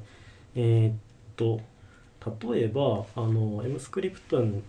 [0.54, 0.94] えーっ
[1.34, 1.60] と
[2.52, 4.62] 例えばあの M スクリプトンで、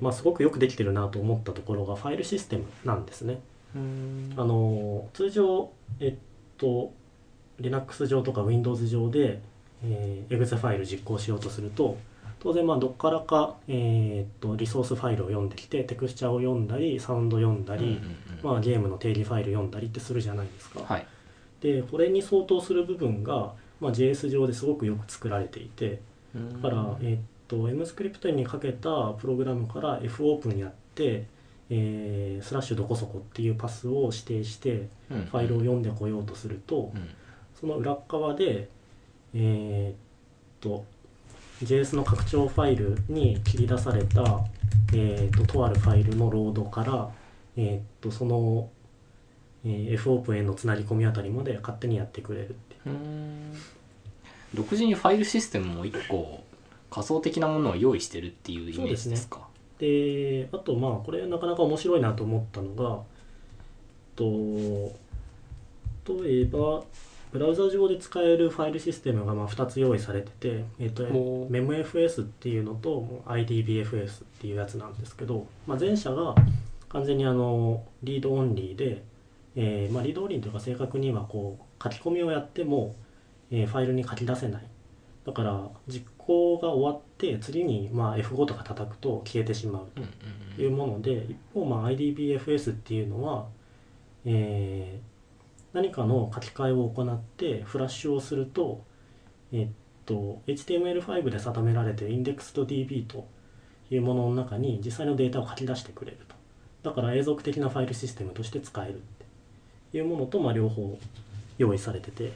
[0.00, 3.40] まあ、すごくよくできてるなと思ったところがファイルシステムなんですね。
[4.36, 6.14] あの通常えっ
[6.56, 6.92] と
[7.60, 9.40] Linux 上とか Windows 上で、
[9.84, 11.98] えー、exe ファイル実行しようとすると
[12.40, 18.04] 当然まあどっからか、えーっとリソースファイルを読んできてテクスチャーを読んだりサウンド読んだり、うんうんうん
[18.42, 20.80] まあ、ゲームの定義ファイル読んだりってするじゃないですか。
[20.84, 21.06] はい
[21.60, 26.00] でこれに相当する部分が、まあ、JS 上ですごくよく作られていて
[26.34, 31.26] だから、えーっと M スクリプトにかけたプログラムから F オープンやって、
[31.70, 37.08] えースラッシュどこそこっていうパスを指定してフファイルを読んでこようとすると、うん。
[37.58, 38.68] その裏っ側で
[39.34, 39.96] えーっ
[40.60, 40.84] と
[41.62, 44.22] JS の拡張ファイルに切り出された、
[44.94, 47.10] えーっととあるファイルのロードから、
[47.56, 48.70] えーっとその、
[49.64, 52.90] えー F オープンへのつなぎ込みあたりまで勝手にやってくれるっていう。
[52.90, 53.54] うん。
[54.54, 56.44] 独自にファイルシステムも一個
[56.90, 59.46] 仮想的なものを用意してるっていうイメージですか？
[59.78, 63.00] であとまあこれなかなか面白いなと思ったのが
[64.16, 64.24] と
[66.24, 66.82] 例えば
[67.30, 76.34] ブラウザ上で使えるファイルシステムがまあ2つ用意されてて、えっとほう MEMFS っていうのと IDBFS っていうやつなんですけど、まあ、前者が
[76.88, 79.02] 完全にあのリードオンリーで、
[79.56, 82.94] えーまあ、リードオンリーというか正確にはこう書き込みをやっても、
[83.50, 84.62] えーファイルに書き出せない
[85.28, 89.88] だから実行が終わって次にまあ F5 とか叩くと消えてしまう
[90.56, 93.46] というもので一方まあ IDBFS っていうのは、
[94.24, 95.18] えー
[95.74, 98.82] 何かの書き換えを行ってフラッシュをすると
[99.52, 99.68] えっ
[100.06, 103.28] と HTML5 で定められて index.db と
[103.90, 106.34] いうものの中に実際のデータを書き出してくれると。
[106.82, 109.98] だから永続的なファイルシステムとして使えるって。
[109.98, 110.98] いうものとまあ両方
[111.58, 112.32] 用意されてて。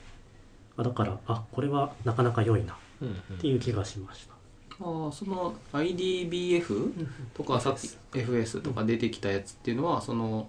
[0.77, 4.35] あだからあこれはなかなか良いなっていう気がしました。
[4.81, 7.89] ああその IDBF とかさっき
[8.19, 10.49] FS とか出てきたやつっていうのはその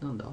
[0.00, 0.26] なんだ？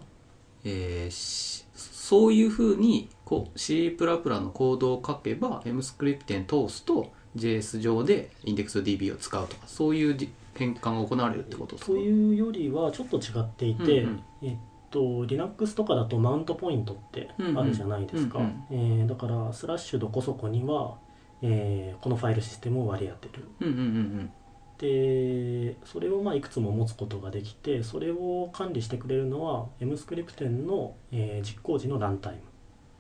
[0.64, 11.92] えーしそういうふうにこう C++ のコードを書けば M スクリプトに通すと JS 上で IndexDB を使うとかそういうじ変換が行われるってことですか？
[11.92, 14.24] というよりはちょっと違っていて、うんうん。
[14.44, 14.58] えっ
[14.92, 18.66] と Linux とかだとマウントポイントってあるじゃないですか、うんうん。
[18.72, 20.98] えーだからスラッシュどこそこには、
[21.42, 23.44] えーこのファイルシステムを割り当てる。
[23.62, 24.32] うんうんうん
[24.78, 32.40] でそれをまあいくつも持つことができてそれを管理してくれるのは M スクリプテンの、えー実行時のランタイム。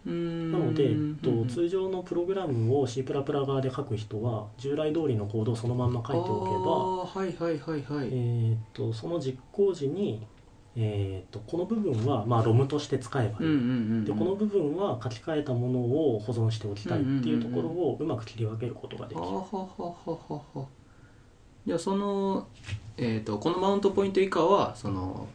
[0.05, 0.51] うんうん。
[0.53, 10.25] なので、えっとうんうん通常のプログラムを C++ 側で書く人は従来通りのコードをそのまんま書いておけばはいはいはいはい、えーっとその実行時に、
[10.77, 14.05] えーっとこの部分は、まあ、ロムとして使えばいい、うんうんうんうん。
[14.05, 20.65] でこの部分は書き換えたものを保存しておきたいっていうところをうまく切り分けることができる、はははははは。
[21.65, 22.47] じゃあその、
[22.97, 25.27] えー、とこのマウントポイント以下はその、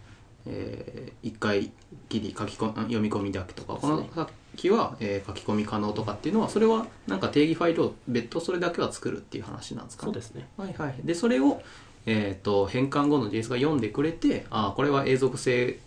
[0.46, 1.72] えー、1回
[2.08, 10.12] きり書き込読み込みだけとかこのそうですさきは、えー書き込み可能とかっていうのはそれはなんか定義ファイルを別途それだけは作るっていう話なんですかね。
[10.12, 10.48] そうですね。
[10.56, 11.62] はいはい、でそれを、
[12.06, 15.78] えー、と変換後の JS が読んでくれてああこれは永続性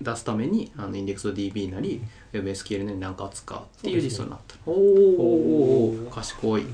[0.00, 6.64] 出すためにあのインデックス DB なり WebSQL なりなんかを使うっていうリストになってる、おーおーおー賢い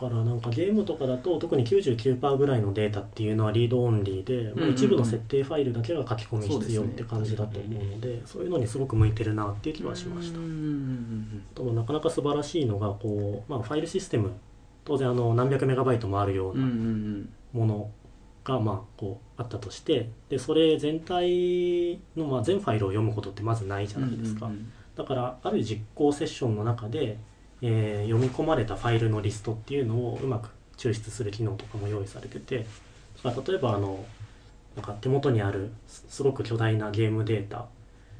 [0.00, 14.32] だからなんかゲームとかだと特に99%ぐらいのデータっていうのはリードオンリーで、まあうんうんうん一部の設定ファイルだけが書き込み必要って感じだと思うのでそういうのにすごく向いてるなっていう気はしましたうんうんとなかなか素晴らしいのがこう、まあ、ファイルシステム
[14.84, 17.90] 当然あの何百メガバイトもあるよううんうんうなんもの
[18.44, 27.16] がまあこうあったとしてでそれ全体のまあ全ファイルを読むことってまずないじゃないですか、うんうんだからある実行セッションの中で、
[27.62, 32.66] えー読み込まれたファイルのリストっていうのをうまく抽出する機能とかも用意されてて
[33.22, 34.04] だから例えばあの
[34.76, 37.66] なんか手元にあるすすごく巨大なゲームデータっ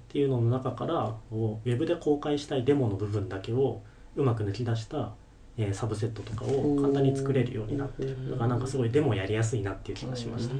[0.08, 3.82] ていうのの中からウェブで公開したいデモの部分だけを
[4.16, 5.12] うまく抜き出した、
[5.58, 10.54] えーサブセットとかを簡単に作れるようになってるだからなんかすごいデモやりやすいなっていう気がしました。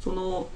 [0.00, 0.48] その、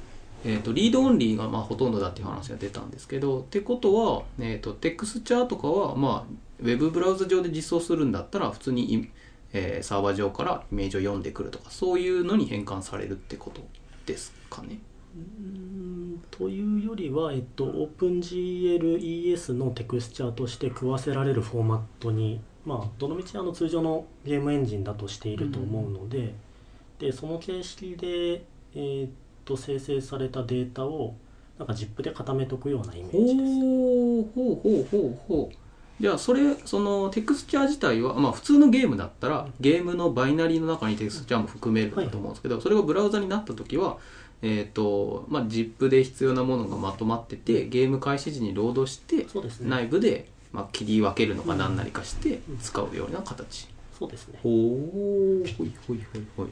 [0.44, 9.10] えー、とリードオンリーがまあほとんどだっていう話が出たんですけどってことは、えー、とテクスチャーとかは、まあ、ウェブブラウザ上で実装するんだったら普通にイ、
[9.52, 13.60] えーサーバー上からイメージを読んでくるとかそういうのに変換されるってこと
[14.06, 14.78] ですかね。
[15.14, 26.34] うーんというよりは、えっと、OpenGLES のテクスチャーとして食わせられるフォーマットに、まあ、どのみちあの通常のゲームエンジンだとしていると思うので,、
[26.98, 28.44] でその形式で、
[28.74, 29.10] えーっ
[29.44, 31.14] と生成されたデータを
[31.58, 33.60] なんか ZIP で固めとくようなイメージです。
[33.64, 35.54] ほうほうほうほうほう。
[36.00, 43.98] じゃあそれそのテクスチャー自体は、まあ、普通のゲームだったらゲームのバイナリーの中にテクスチャーも含めると思うんですけど、それがブラウザになった時は
[44.44, 49.26] えーとまあ、ZIP で必要なものがまとまっててゲーム開始時にロードして
[49.60, 54.38] 内部で、まあ、切り分けるのか何なりかして使うような形、そうですね。
[54.42, 56.48] ほうほいほいほいほい。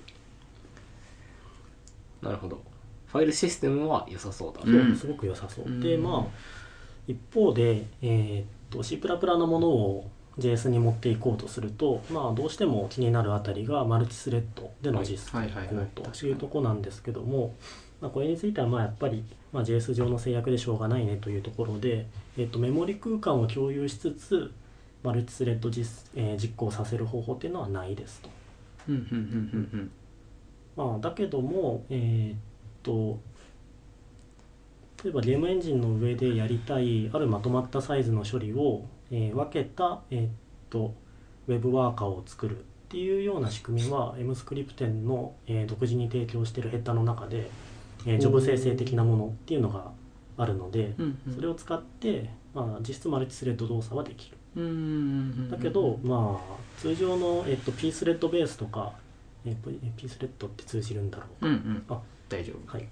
[2.23, 2.61] なるほど。
[3.07, 4.97] ファイルシステムは良さそうだ、うん。
[4.97, 5.81] すごく良さそう、うん。
[5.81, 6.61] でまあ
[7.07, 15.51] 一方で、えーっと C++ のものを JS に持っていこうとすると、まあ、どうしても気になるあたりがマルチスレッドでの実はい。
[15.51, 15.87] はいはいはい。
[15.95, 17.55] 行確かにというところなんですけども、
[18.01, 22.07] まあ、これについてはまあやっぱり、まあ、JS 上の制約でしょうがないねというところで、
[22.39, 24.51] えーっとメモリ空間を共有しつつ
[25.03, 28.29] マルチスレッド実,、えー実行させる方法っていうのはないですと。
[30.77, 32.37] まあ、だけども、えーっ
[32.83, 33.19] と
[35.03, 40.31] 例えばゲームエンジンの上でやりたいあるまとまったサイズの処理を、えー分けた、えーっ
[40.71, 40.95] と
[41.49, 47.51] ウェブワーカーを作るっていうような仕組みは MScript の、えー独自に提供しているヘッダーの中で、
[48.07, 49.93] えージョブ生成的なものっていうのが
[50.37, 51.19] あるのでうんうん。
[51.29, 54.37] うんそれを使って、まあ、実質マルチスレッド動作はできる。
[55.51, 58.93] だけど、まあ、通常の、えっと、P スレッドベースとか、
[59.45, 61.49] えっと P スレッドって通じるんだろうか。
[61.49, 61.85] うんうん。
[61.89, 62.73] あ大丈夫。
[62.73, 62.89] はい、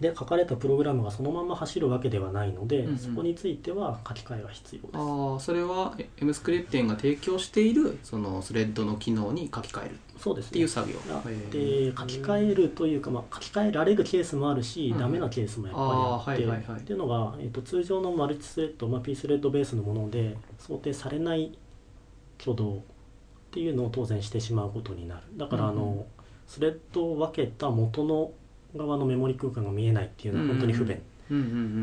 [0.00, 2.98] で書かれたプログラムがそのまま走るわけではないので、うんうん。
[2.98, 4.90] そこについては書き換えが必要です。
[4.94, 9.94] ああそれは M スクリプテンが提供しているそのスレッドの機能に書き換える。
[9.94, 10.52] っそうですね。
[10.52, 10.94] ていう作業。
[11.50, 12.00] でー。
[12.00, 21.56] 書き換えるというか、まあ、書き換えられるケースもあるし、うんダメなケースもやっぱりあって、はいはいはいっていうのが、えっと通常のマルチスレッド、まあ、P スレッドベースのもので想定されない
[22.40, 22.80] 挙動っ
[23.50, 25.22] ていうのを当然してしまうことになる。
[25.36, 25.98] だからあの、うん。
[26.00, 26.06] う
[26.46, 28.32] スレッドを分けた元の
[28.76, 31.00] 側のメモリ空間が見えないっていうのは本当に不便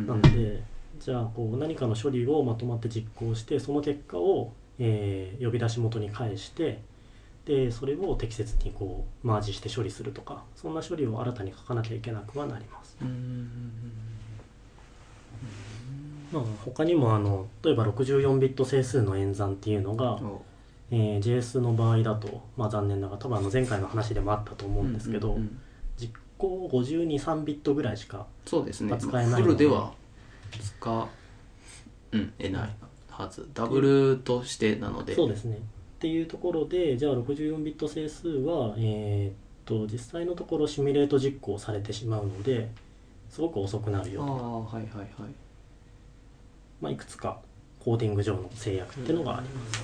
[0.07, 0.61] なので、
[0.99, 6.81] じゃあこう何かの処理をまとまって実行してその結果を、えー呼び出し元に返して
[7.45, 12.97] でそれを適切にこうマージして処理するとかそんな処理を新たに書かなきゃいけなくはなります。
[16.31, 20.19] まあ、他にもあの例えば64ビット整数の演算っていうのが、
[20.91, 25.61] えー JS の場合だと、まあ、残念ながら多分あの前回の話でもあったと思うんですけど、うんうんうん
[26.41, 28.89] 実行523ビットぐらいしかそうですね。
[28.89, 29.93] まあ使えないフルでは
[30.59, 31.07] 使
[32.11, 32.75] うんえない
[33.09, 33.47] はず。
[33.53, 35.15] ダブルとしてなので。
[35.15, 35.57] そうですね。
[35.57, 35.59] っ
[35.99, 39.33] ていうところでじゃあ64ビット整数は、えーっ
[39.65, 42.67] と実際のところシミュレート実行されてしまうので
[43.29, 45.09] すごく遅くなるあよと、あはいはいはい。
[46.81, 47.37] まあ、いくつか
[47.79, 49.83] コーディング上の制約っていうのがあります、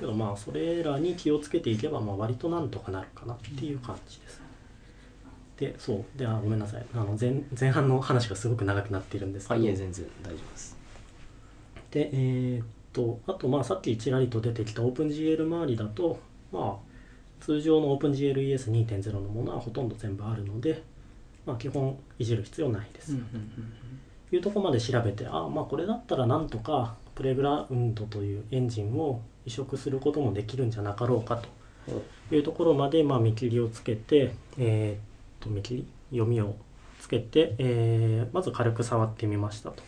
[0.00, 4.40] けどまあそれらに気をつけていけばまあ割となんとかなるかなっていう感じです、
[5.58, 6.18] でそう。
[6.18, 6.86] であごめんなさい。
[6.94, 10.76] あの前前半の話がすごく長くなっているんですけあどいえ全然大丈夫です。
[11.90, 16.18] でえーっとあとまあさっきちらりと出てきた OpenGL 周りだと
[16.52, 16.94] まあ
[17.40, 20.82] 通常の OpenGLES2.0 のものはほとんど全部あるので
[21.44, 23.52] まあ基本いじる必要ないです、うんうん
[24.32, 35.13] いうところまで調べてあまあこれだったらなんとかプレグラウンドというエンジンを移植することもできるんじゃなかろうかというところまで、まあ、見切りをつけて、えー、
[35.44, 36.56] と見切り読みを
[37.00, 39.82] つけて、えーまず軽く触ってみましたと。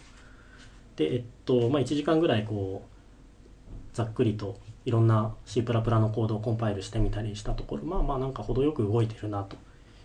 [0.97, 9.57] でえっとまあ、1時間ぐらいこうざっくりといろんな C++ のコードをコンパイルしてみたりしたところまあまあなんか程よく動いてるなと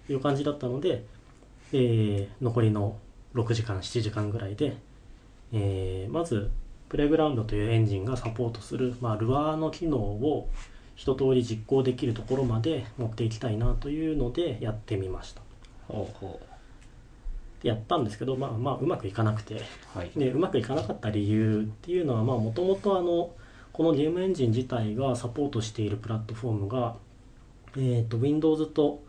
[0.09, 1.05] いう感じだったので、
[1.73, 2.97] えー残りの
[3.35, 4.75] 6時間7時間ぐらいで、
[5.53, 6.51] えーまず
[6.89, 10.49] プレグラウンドというエンジンがサポートする、まあ、ルアーの機能を
[11.01, 15.41] 一通り実行できるところまで持っていきたいなというのでやってみました。
[17.63, 19.55] やったんですけどまあまあうまくいかなくて。
[19.95, 20.11] うはい。
[20.15, 23.31] でうまくいかなかった理由っていうのはもともとあの
[23.73, 26.95] このゲームエンジン自体がサポートしているプラットフォームが、
[27.75, 29.01] えー、と Windows と、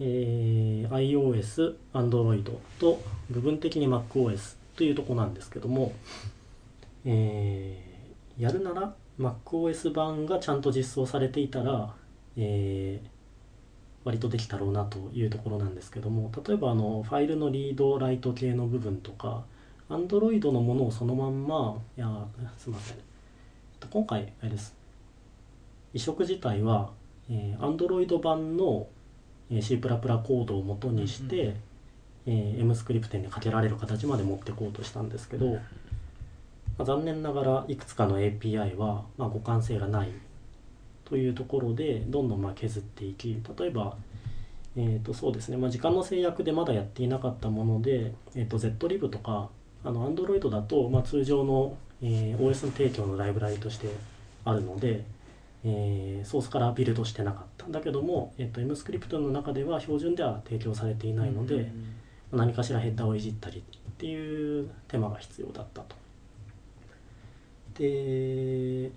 [0.00, 2.42] えー iOS、Android
[2.80, 3.00] と
[3.30, 5.92] 部分的に MacOS というとこなんですけども、
[7.04, 11.94] えーやるなら MacOS 版がちゃんと実装されていたら、
[12.36, 13.16] えー
[14.06, 19.42] 割とできたろうなというところなんですけども例えばあのファイルのリードライト系の部分とか
[19.90, 22.06] Android のものをそのまんまいや
[22.56, 22.98] すみません。
[22.98, 23.02] えっ
[23.80, 24.76] と今回あれです。
[25.92, 26.92] 移植自体は、
[27.28, 28.86] えー Android 版の
[29.50, 31.56] えー C++ コードを元にして、
[32.26, 35.58] えー M スクリプトにかけられる形まで持っていこうとしたんですけど、
[36.78, 40.10] まあ残念ながらいくつかの API は、まあ、互換性がない
[41.04, 43.96] というところでどんどんまあ削っていき例えば、
[44.76, 49.48] えー、とそうですね、まあ、時間の制約でまだやっていなかったもので、えー、と ZLib とか
[49.84, 53.88] あの Android だと、まあ、通常の、えー OS の提供のライブラリとして
[54.44, 55.04] あるので、
[55.64, 61.70] えーソースからビルドしてなかっただけども、えー、と M スクリプトの中では標準では提供されていないので、
[62.32, 66.05] 何かしらヘッダーをいじったりっていう手間が必要だったと。
[67.78, 68.90] で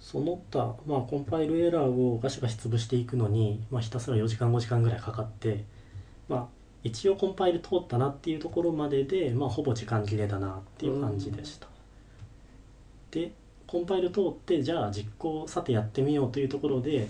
[0.00, 5.64] その他、まあ、コンパイルエラーをガシガシ潰していくのに、まあ、ひたすら4時間5時間ぐらいかかって、
[6.28, 6.46] まあ、
[6.82, 11.68] 一応コンパイル通ったなっていうところまでで、まあ、ほぼ時間切れだなっていう感じでした。
[13.12, 13.30] で
[13.66, 17.08] コンパイル通ってじゃあ実行さてやってみようというところで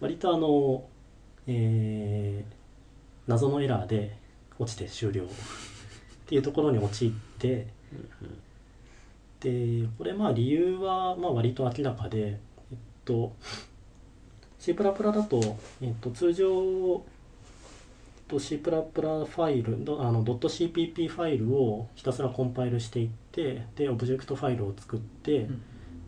[0.00, 0.84] 割とあの、
[1.46, 2.64] えー
[3.26, 4.16] 謎のエラーで
[4.58, 5.26] 落ちて終了っ
[6.26, 7.66] ていうところに陥って
[9.44, 12.40] でこれまあ理由はまあ割と明らかで
[12.72, 13.34] えっと
[14.58, 17.02] C++ だと、えっと、通常えっ
[18.26, 25.46] と C++ ファイルどあの .cpp ファイルをひたすらコンパイルしていってでオブジェクトファイルを作って、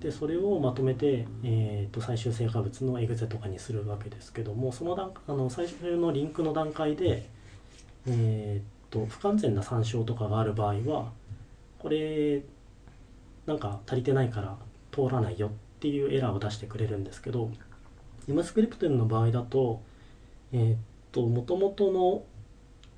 [0.00, 7.28] でそれをまとめて、えー、と最終成果物の exe とかにするわけですけどもその段あの最初のリンクの段階で、
[8.06, 11.12] えー、と不完全な参照とかがある場合は
[11.78, 12.42] これ
[13.46, 14.56] なんか足りてないから
[14.92, 17.50] 通らないよっていうエラーを出してくれるんですけど
[18.28, 19.80] MScript の場合だと
[20.52, 20.82] えっ、
[21.12, 22.22] と元々の、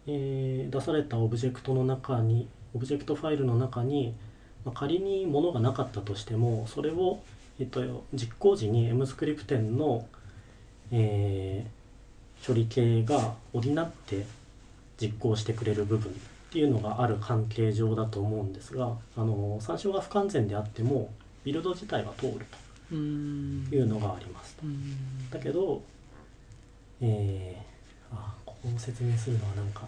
[0.07, 4.15] えー出されたオブジェクトの中にオブジェクトファイルの中に
[4.65, 7.21] まあ仮に物がなかったとしてもそれを、
[7.59, 10.07] えっと、実行時に Emscripten の、
[10.91, 11.79] えー
[12.47, 14.25] 処理系が補って
[15.01, 16.15] 実行してくれる部分。
[16.49, 21.11] っていうのがある関係上だと思うんですがあの参照が不完全であっても
[21.45, 22.47] ビルド自体は通る
[22.91, 23.67] うん。
[23.69, 24.67] というのがありますと。
[24.67, 25.83] うんだけど、
[27.03, 29.83] えー、あここを説明するのはなんか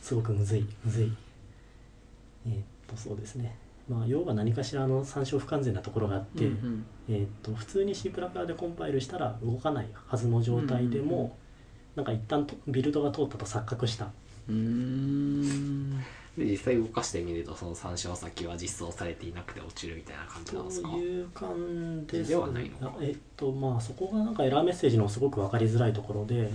[0.00, 1.12] すごくむずいむずい。
[2.46, 3.56] えーっとそうですね。
[3.86, 11.32] まあ要は何かしらの参照不完全なところがあって、うんえーっと普通に C++ でコンパイルしたら動かないはずの状態でも、うんうんうん。
[11.96, 14.10] なんか一旦とビルドが通ったと錯覚した
[14.48, 15.98] うん。
[16.36, 20.90] で実際動かしてみるとその参照先は実装されていなくて落ちるみたいな感じなんですか？
[20.90, 22.90] という感じですではないの？
[22.90, 26.50] かえっとまあそこがなんかエラーメッセージのすごく分かりづらいところで、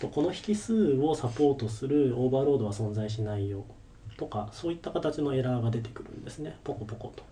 [0.00, 3.66] とこの引数をサポートするオーバーロードは存在しないよ
[4.16, 6.56] とかそういった形のエラーが出てくるんですね。
[6.64, 7.22] ポコポコと。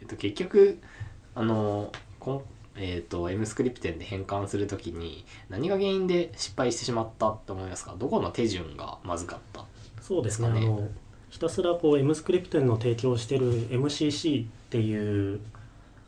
[0.00, 0.78] えっと、結局
[1.34, 2.42] あのこん
[2.78, 7.94] えっと M スクリプトで変換するときに何が原因で失敗してしまったって思いますか？
[7.98, 9.64] どこの手順がまずかった？
[10.00, 10.48] そうですね。
[10.48, 10.86] あの
[11.30, 15.40] ひたすらこう M スクリプトの提供してる MCC っていう、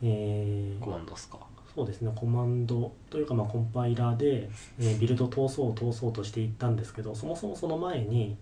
[0.01, 1.39] えーコマンドですか？
[1.75, 2.11] そうですね。
[2.15, 4.49] コマンドというかまあコンパイラーで、
[4.79, 8.37] えービルド通そう通そうとしていったんですけどそもそもその前に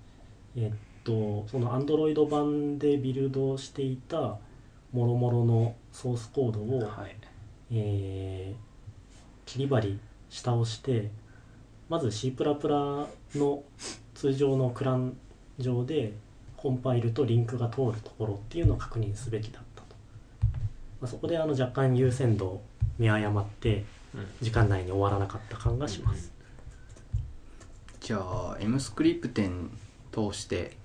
[0.55, 4.37] えっとその Android 版でビルドしていた
[4.93, 7.15] もろもろのソースコードを、はい
[7.71, 8.67] えー
[9.45, 9.99] 切り張り
[10.29, 11.09] 下をして
[11.87, 13.63] まず C++ の
[14.13, 15.15] 通常のクラン
[15.57, 16.11] 上で
[16.57, 19.87] コンパイルとリンクが通るところっていうのを確認すべきだったと、
[20.99, 22.63] まあ、そこであの若干優先度を
[22.99, 24.27] 見誤ってうん。
[24.41, 26.31] 時間内に終わらなかった感がします、
[27.99, 29.69] じゃあ M スクリプテン
[30.11, 30.77] 通して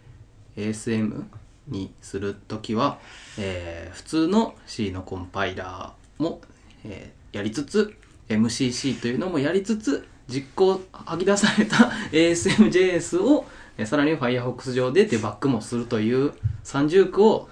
[0.57, 1.25] ASM
[1.69, 2.99] にするときは、
[3.39, 6.41] えー普通の C のコンパイラーも、
[6.85, 7.95] えーやりつつ
[8.29, 13.47] MCC というのもやりつつ実行吐き出された ASMJS を、
[13.79, 17.49] えーさらに Firefox 上でデバッグもするという三重苦を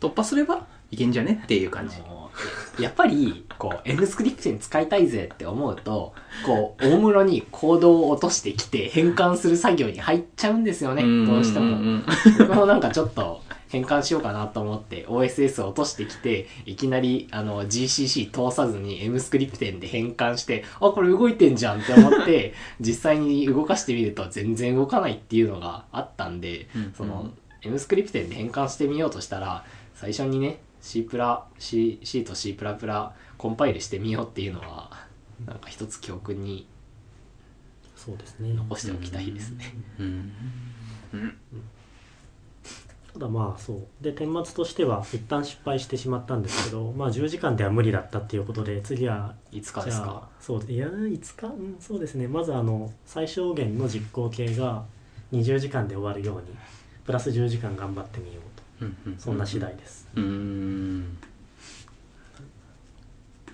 [0.00, 1.96] 突破すればいけんじゃねっていう感じ。
[2.78, 6.14] やっぱり、こう、N スクリプトに使いたいぜって思うと、
[6.46, 12.02] こう、大室にコードを落としてきて変換する作業に入っちゃうんですよね、どうしても。
[12.38, 13.41] 僕もなんかちょっと
[13.72, 29.64] 変換しようかなと思って OSS を落としてきて、いきなりあの GCC 通さずに M スクリプテンで変換して、あ、これ動いてんじゃんって思って、 実際に動かしてみると全然動かないっていうのがあったんで、うんその M スクリプテンで変換してみようとしたら、
[29.94, 34.90] 最初にね、C プラ、C, C と C プラプラコンパイルしてみようっていうのは、
[35.46, 36.66] なんか一つ教訓に
[37.96, 38.52] そうですね。
[38.52, 39.74] 残しておきたいですね。
[39.98, 40.32] うん
[43.14, 43.78] ただまあそう。
[44.00, 50.28] で顛末としては一旦失敗してしまったんですけどまあ10時間では無理だったっていうことで次はいつかですか？
[50.40, 51.48] そういやいつか？
[51.48, 52.26] うんそうですね。
[52.26, 54.84] まずあの最小限の実行形が
[55.32, 56.56] 20時間で終わるように
[57.04, 58.86] プラス10時間頑張ってみようと。
[58.86, 61.18] うんうんそんな次第です、うーん。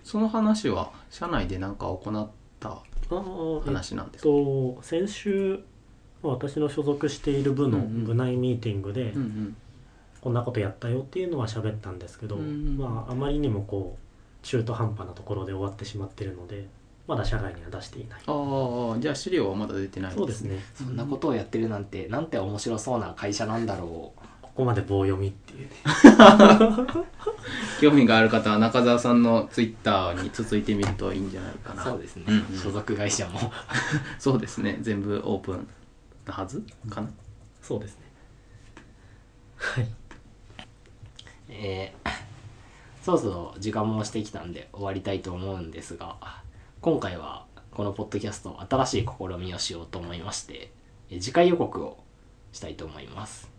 [0.03, 2.31] その話は社内で何か行っ
[2.61, 2.79] た
[3.11, 5.63] 話なんですか、と先週まあ
[6.23, 9.15] 私の所属している部の部内ミーティングで
[10.21, 16.67] こんなことやったよっていうのは喋ったんですけど、うんまああまりにもこう中途半端なところで終わってしまってるので
[17.09, 18.21] まだ社外には出していない。
[18.27, 20.59] ああじゃあ資料はまだ出てないそうですね。
[20.75, 24.21] そんなことをやってるなんて、なんて面白そうな会社なんだろう。
[24.43, 25.75] ここまで棒読みっていうね。
[27.81, 31.85] 興味がある方は中澤さんのツイッターに続いてみるといいんじゃないかな。
[31.85, 32.59] そうですね、うんうん。
[32.59, 33.41] 所属会社も。
[34.19, 34.79] そうですね。
[34.83, 35.67] 全部オープン
[36.29, 36.65] なはず？
[36.89, 37.11] かな、
[37.63, 38.05] そうですね。
[39.57, 39.89] はい。
[41.49, 42.11] えー
[43.03, 46.43] そろそろ時間もしてきたんで終わりたいと思うんですが
[46.83, 50.71] 今回はこのポッドキャスト新しい試みをしようと思いまして
[51.11, 51.97] えー次回予告を
[52.53, 53.51] したいと思います。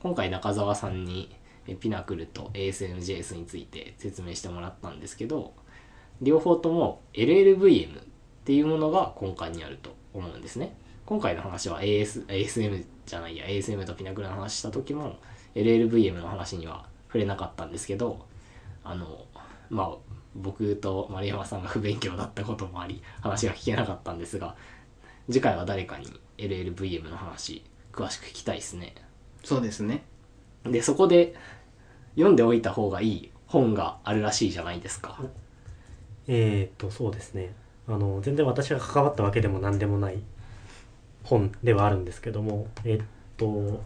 [0.00, 1.34] 今回中澤さんに
[1.68, 5.54] えーピナクルと ASMJS について説明してもらったんですけど
[6.20, 8.04] 両方とも LLVM っ
[8.44, 10.74] ていうものが根幹にあると思うんですね
[11.08, 15.16] 今回の話は AS ASM じゃないや ASM とピナクルの話した時も
[15.54, 18.26] LLVM の話には触れなかったんですけど
[18.84, 19.24] あの
[19.70, 19.96] まあ
[20.34, 24.54] 僕と丸山さんが不勉強だったこともあり話が聞けなかったんですが
[25.30, 28.94] 次回は誰かに LLVM の話詳しく聞きたいですね。
[29.42, 30.02] そうですね。
[30.64, 31.34] でそこで
[32.16, 35.18] 読んでおいた方がいい本があるらしいじゃないですか。
[36.26, 37.54] えー、っとそうですね。
[37.88, 40.18] あの全然私が関わったわけでも何でもない
[41.24, 43.02] 本ではあるんですけどもえっ
[43.36, 43.82] と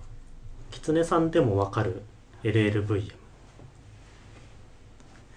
[0.70, 2.02] 狐さんでもわかる
[2.42, 3.12] LLVM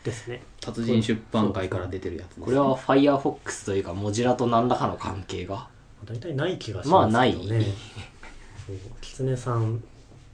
[0.04, 0.42] ですね。
[0.62, 5.68] 達人出版会から出てるやつです、ね、これは Firefox というかモジュラと何らかの関係が？
[6.06, 7.66] 大体ない気がしまあますけどね、ない。
[8.68, 8.76] そう。
[9.02, 9.84] 狐さん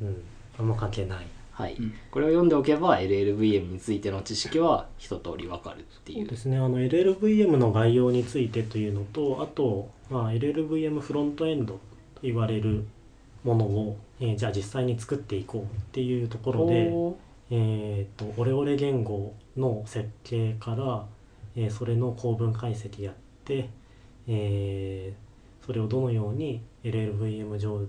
[0.01, 0.23] うん。
[0.59, 1.25] あんま関係ない
[1.61, 1.93] はい、うん。
[2.09, 6.19] これを読んでおけば LLVM についての知識は一通りわかるっていう。
[6.21, 6.57] そうですね。
[6.57, 11.79] あの LLVM の概要についてというのとあと、まあ、LLVM フロントエンドと
[12.23, 12.85] 言われる
[13.43, 17.15] ものを、えーじゃあ実際に作っていこうっていうところで、お
[17.51, 21.05] えー、とオレオレ言語の設計から、
[21.55, 23.13] えーそれの構文解析やっ
[23.45, 23.69] て、
[24.27, 25.31] えー
[25.65, 27.85] それをどのように LLVM 上で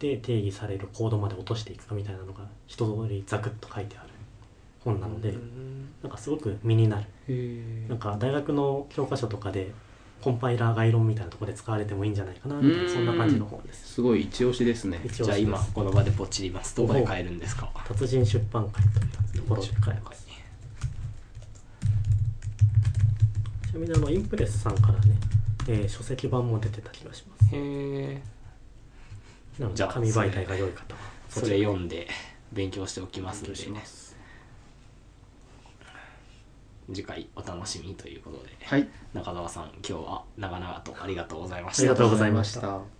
[0.00, 4.08] 定義されるコードまで落としていくかみたいなのが一通りザクッと書いてある
[4.84, 5.38] 本なので、ー
[6.02, 7.04] なんかすごく身になる。
[7.28, 9.72] へなんか大学の教科書とかで
[10.22, 13.94] コンパイラー概論みたいなところで使われてもいいんじゃないかなみたいなそんな感じの本です。
[13.94, 15.00] すごい一押しですね。
[15.10, 16.74] じゃあ今この場でポチります。
[16.76, 17.70] どこで買えるんですか？
[17.86, 20.26] 達人出版会というところで買えます。
[23.70, 25.14] ちなみにあのインプレスさんからね、
[25.68, 27.54] えー書籍版も出てた気がします。
[27.54, 28.22] へえ
[29.60, 32.08] なゃあで紙媒体が良い方はそれ読んで
[32.52, 34.16] 勉強しておきますんでします
[36.92, 38.50] 次回お楽しみということで。
[38.64, 38.88] はい。
[39.14, 41.82] 中澤さん今日は長々とありがとうございました。
[41.82, 42.99] ありがとうございました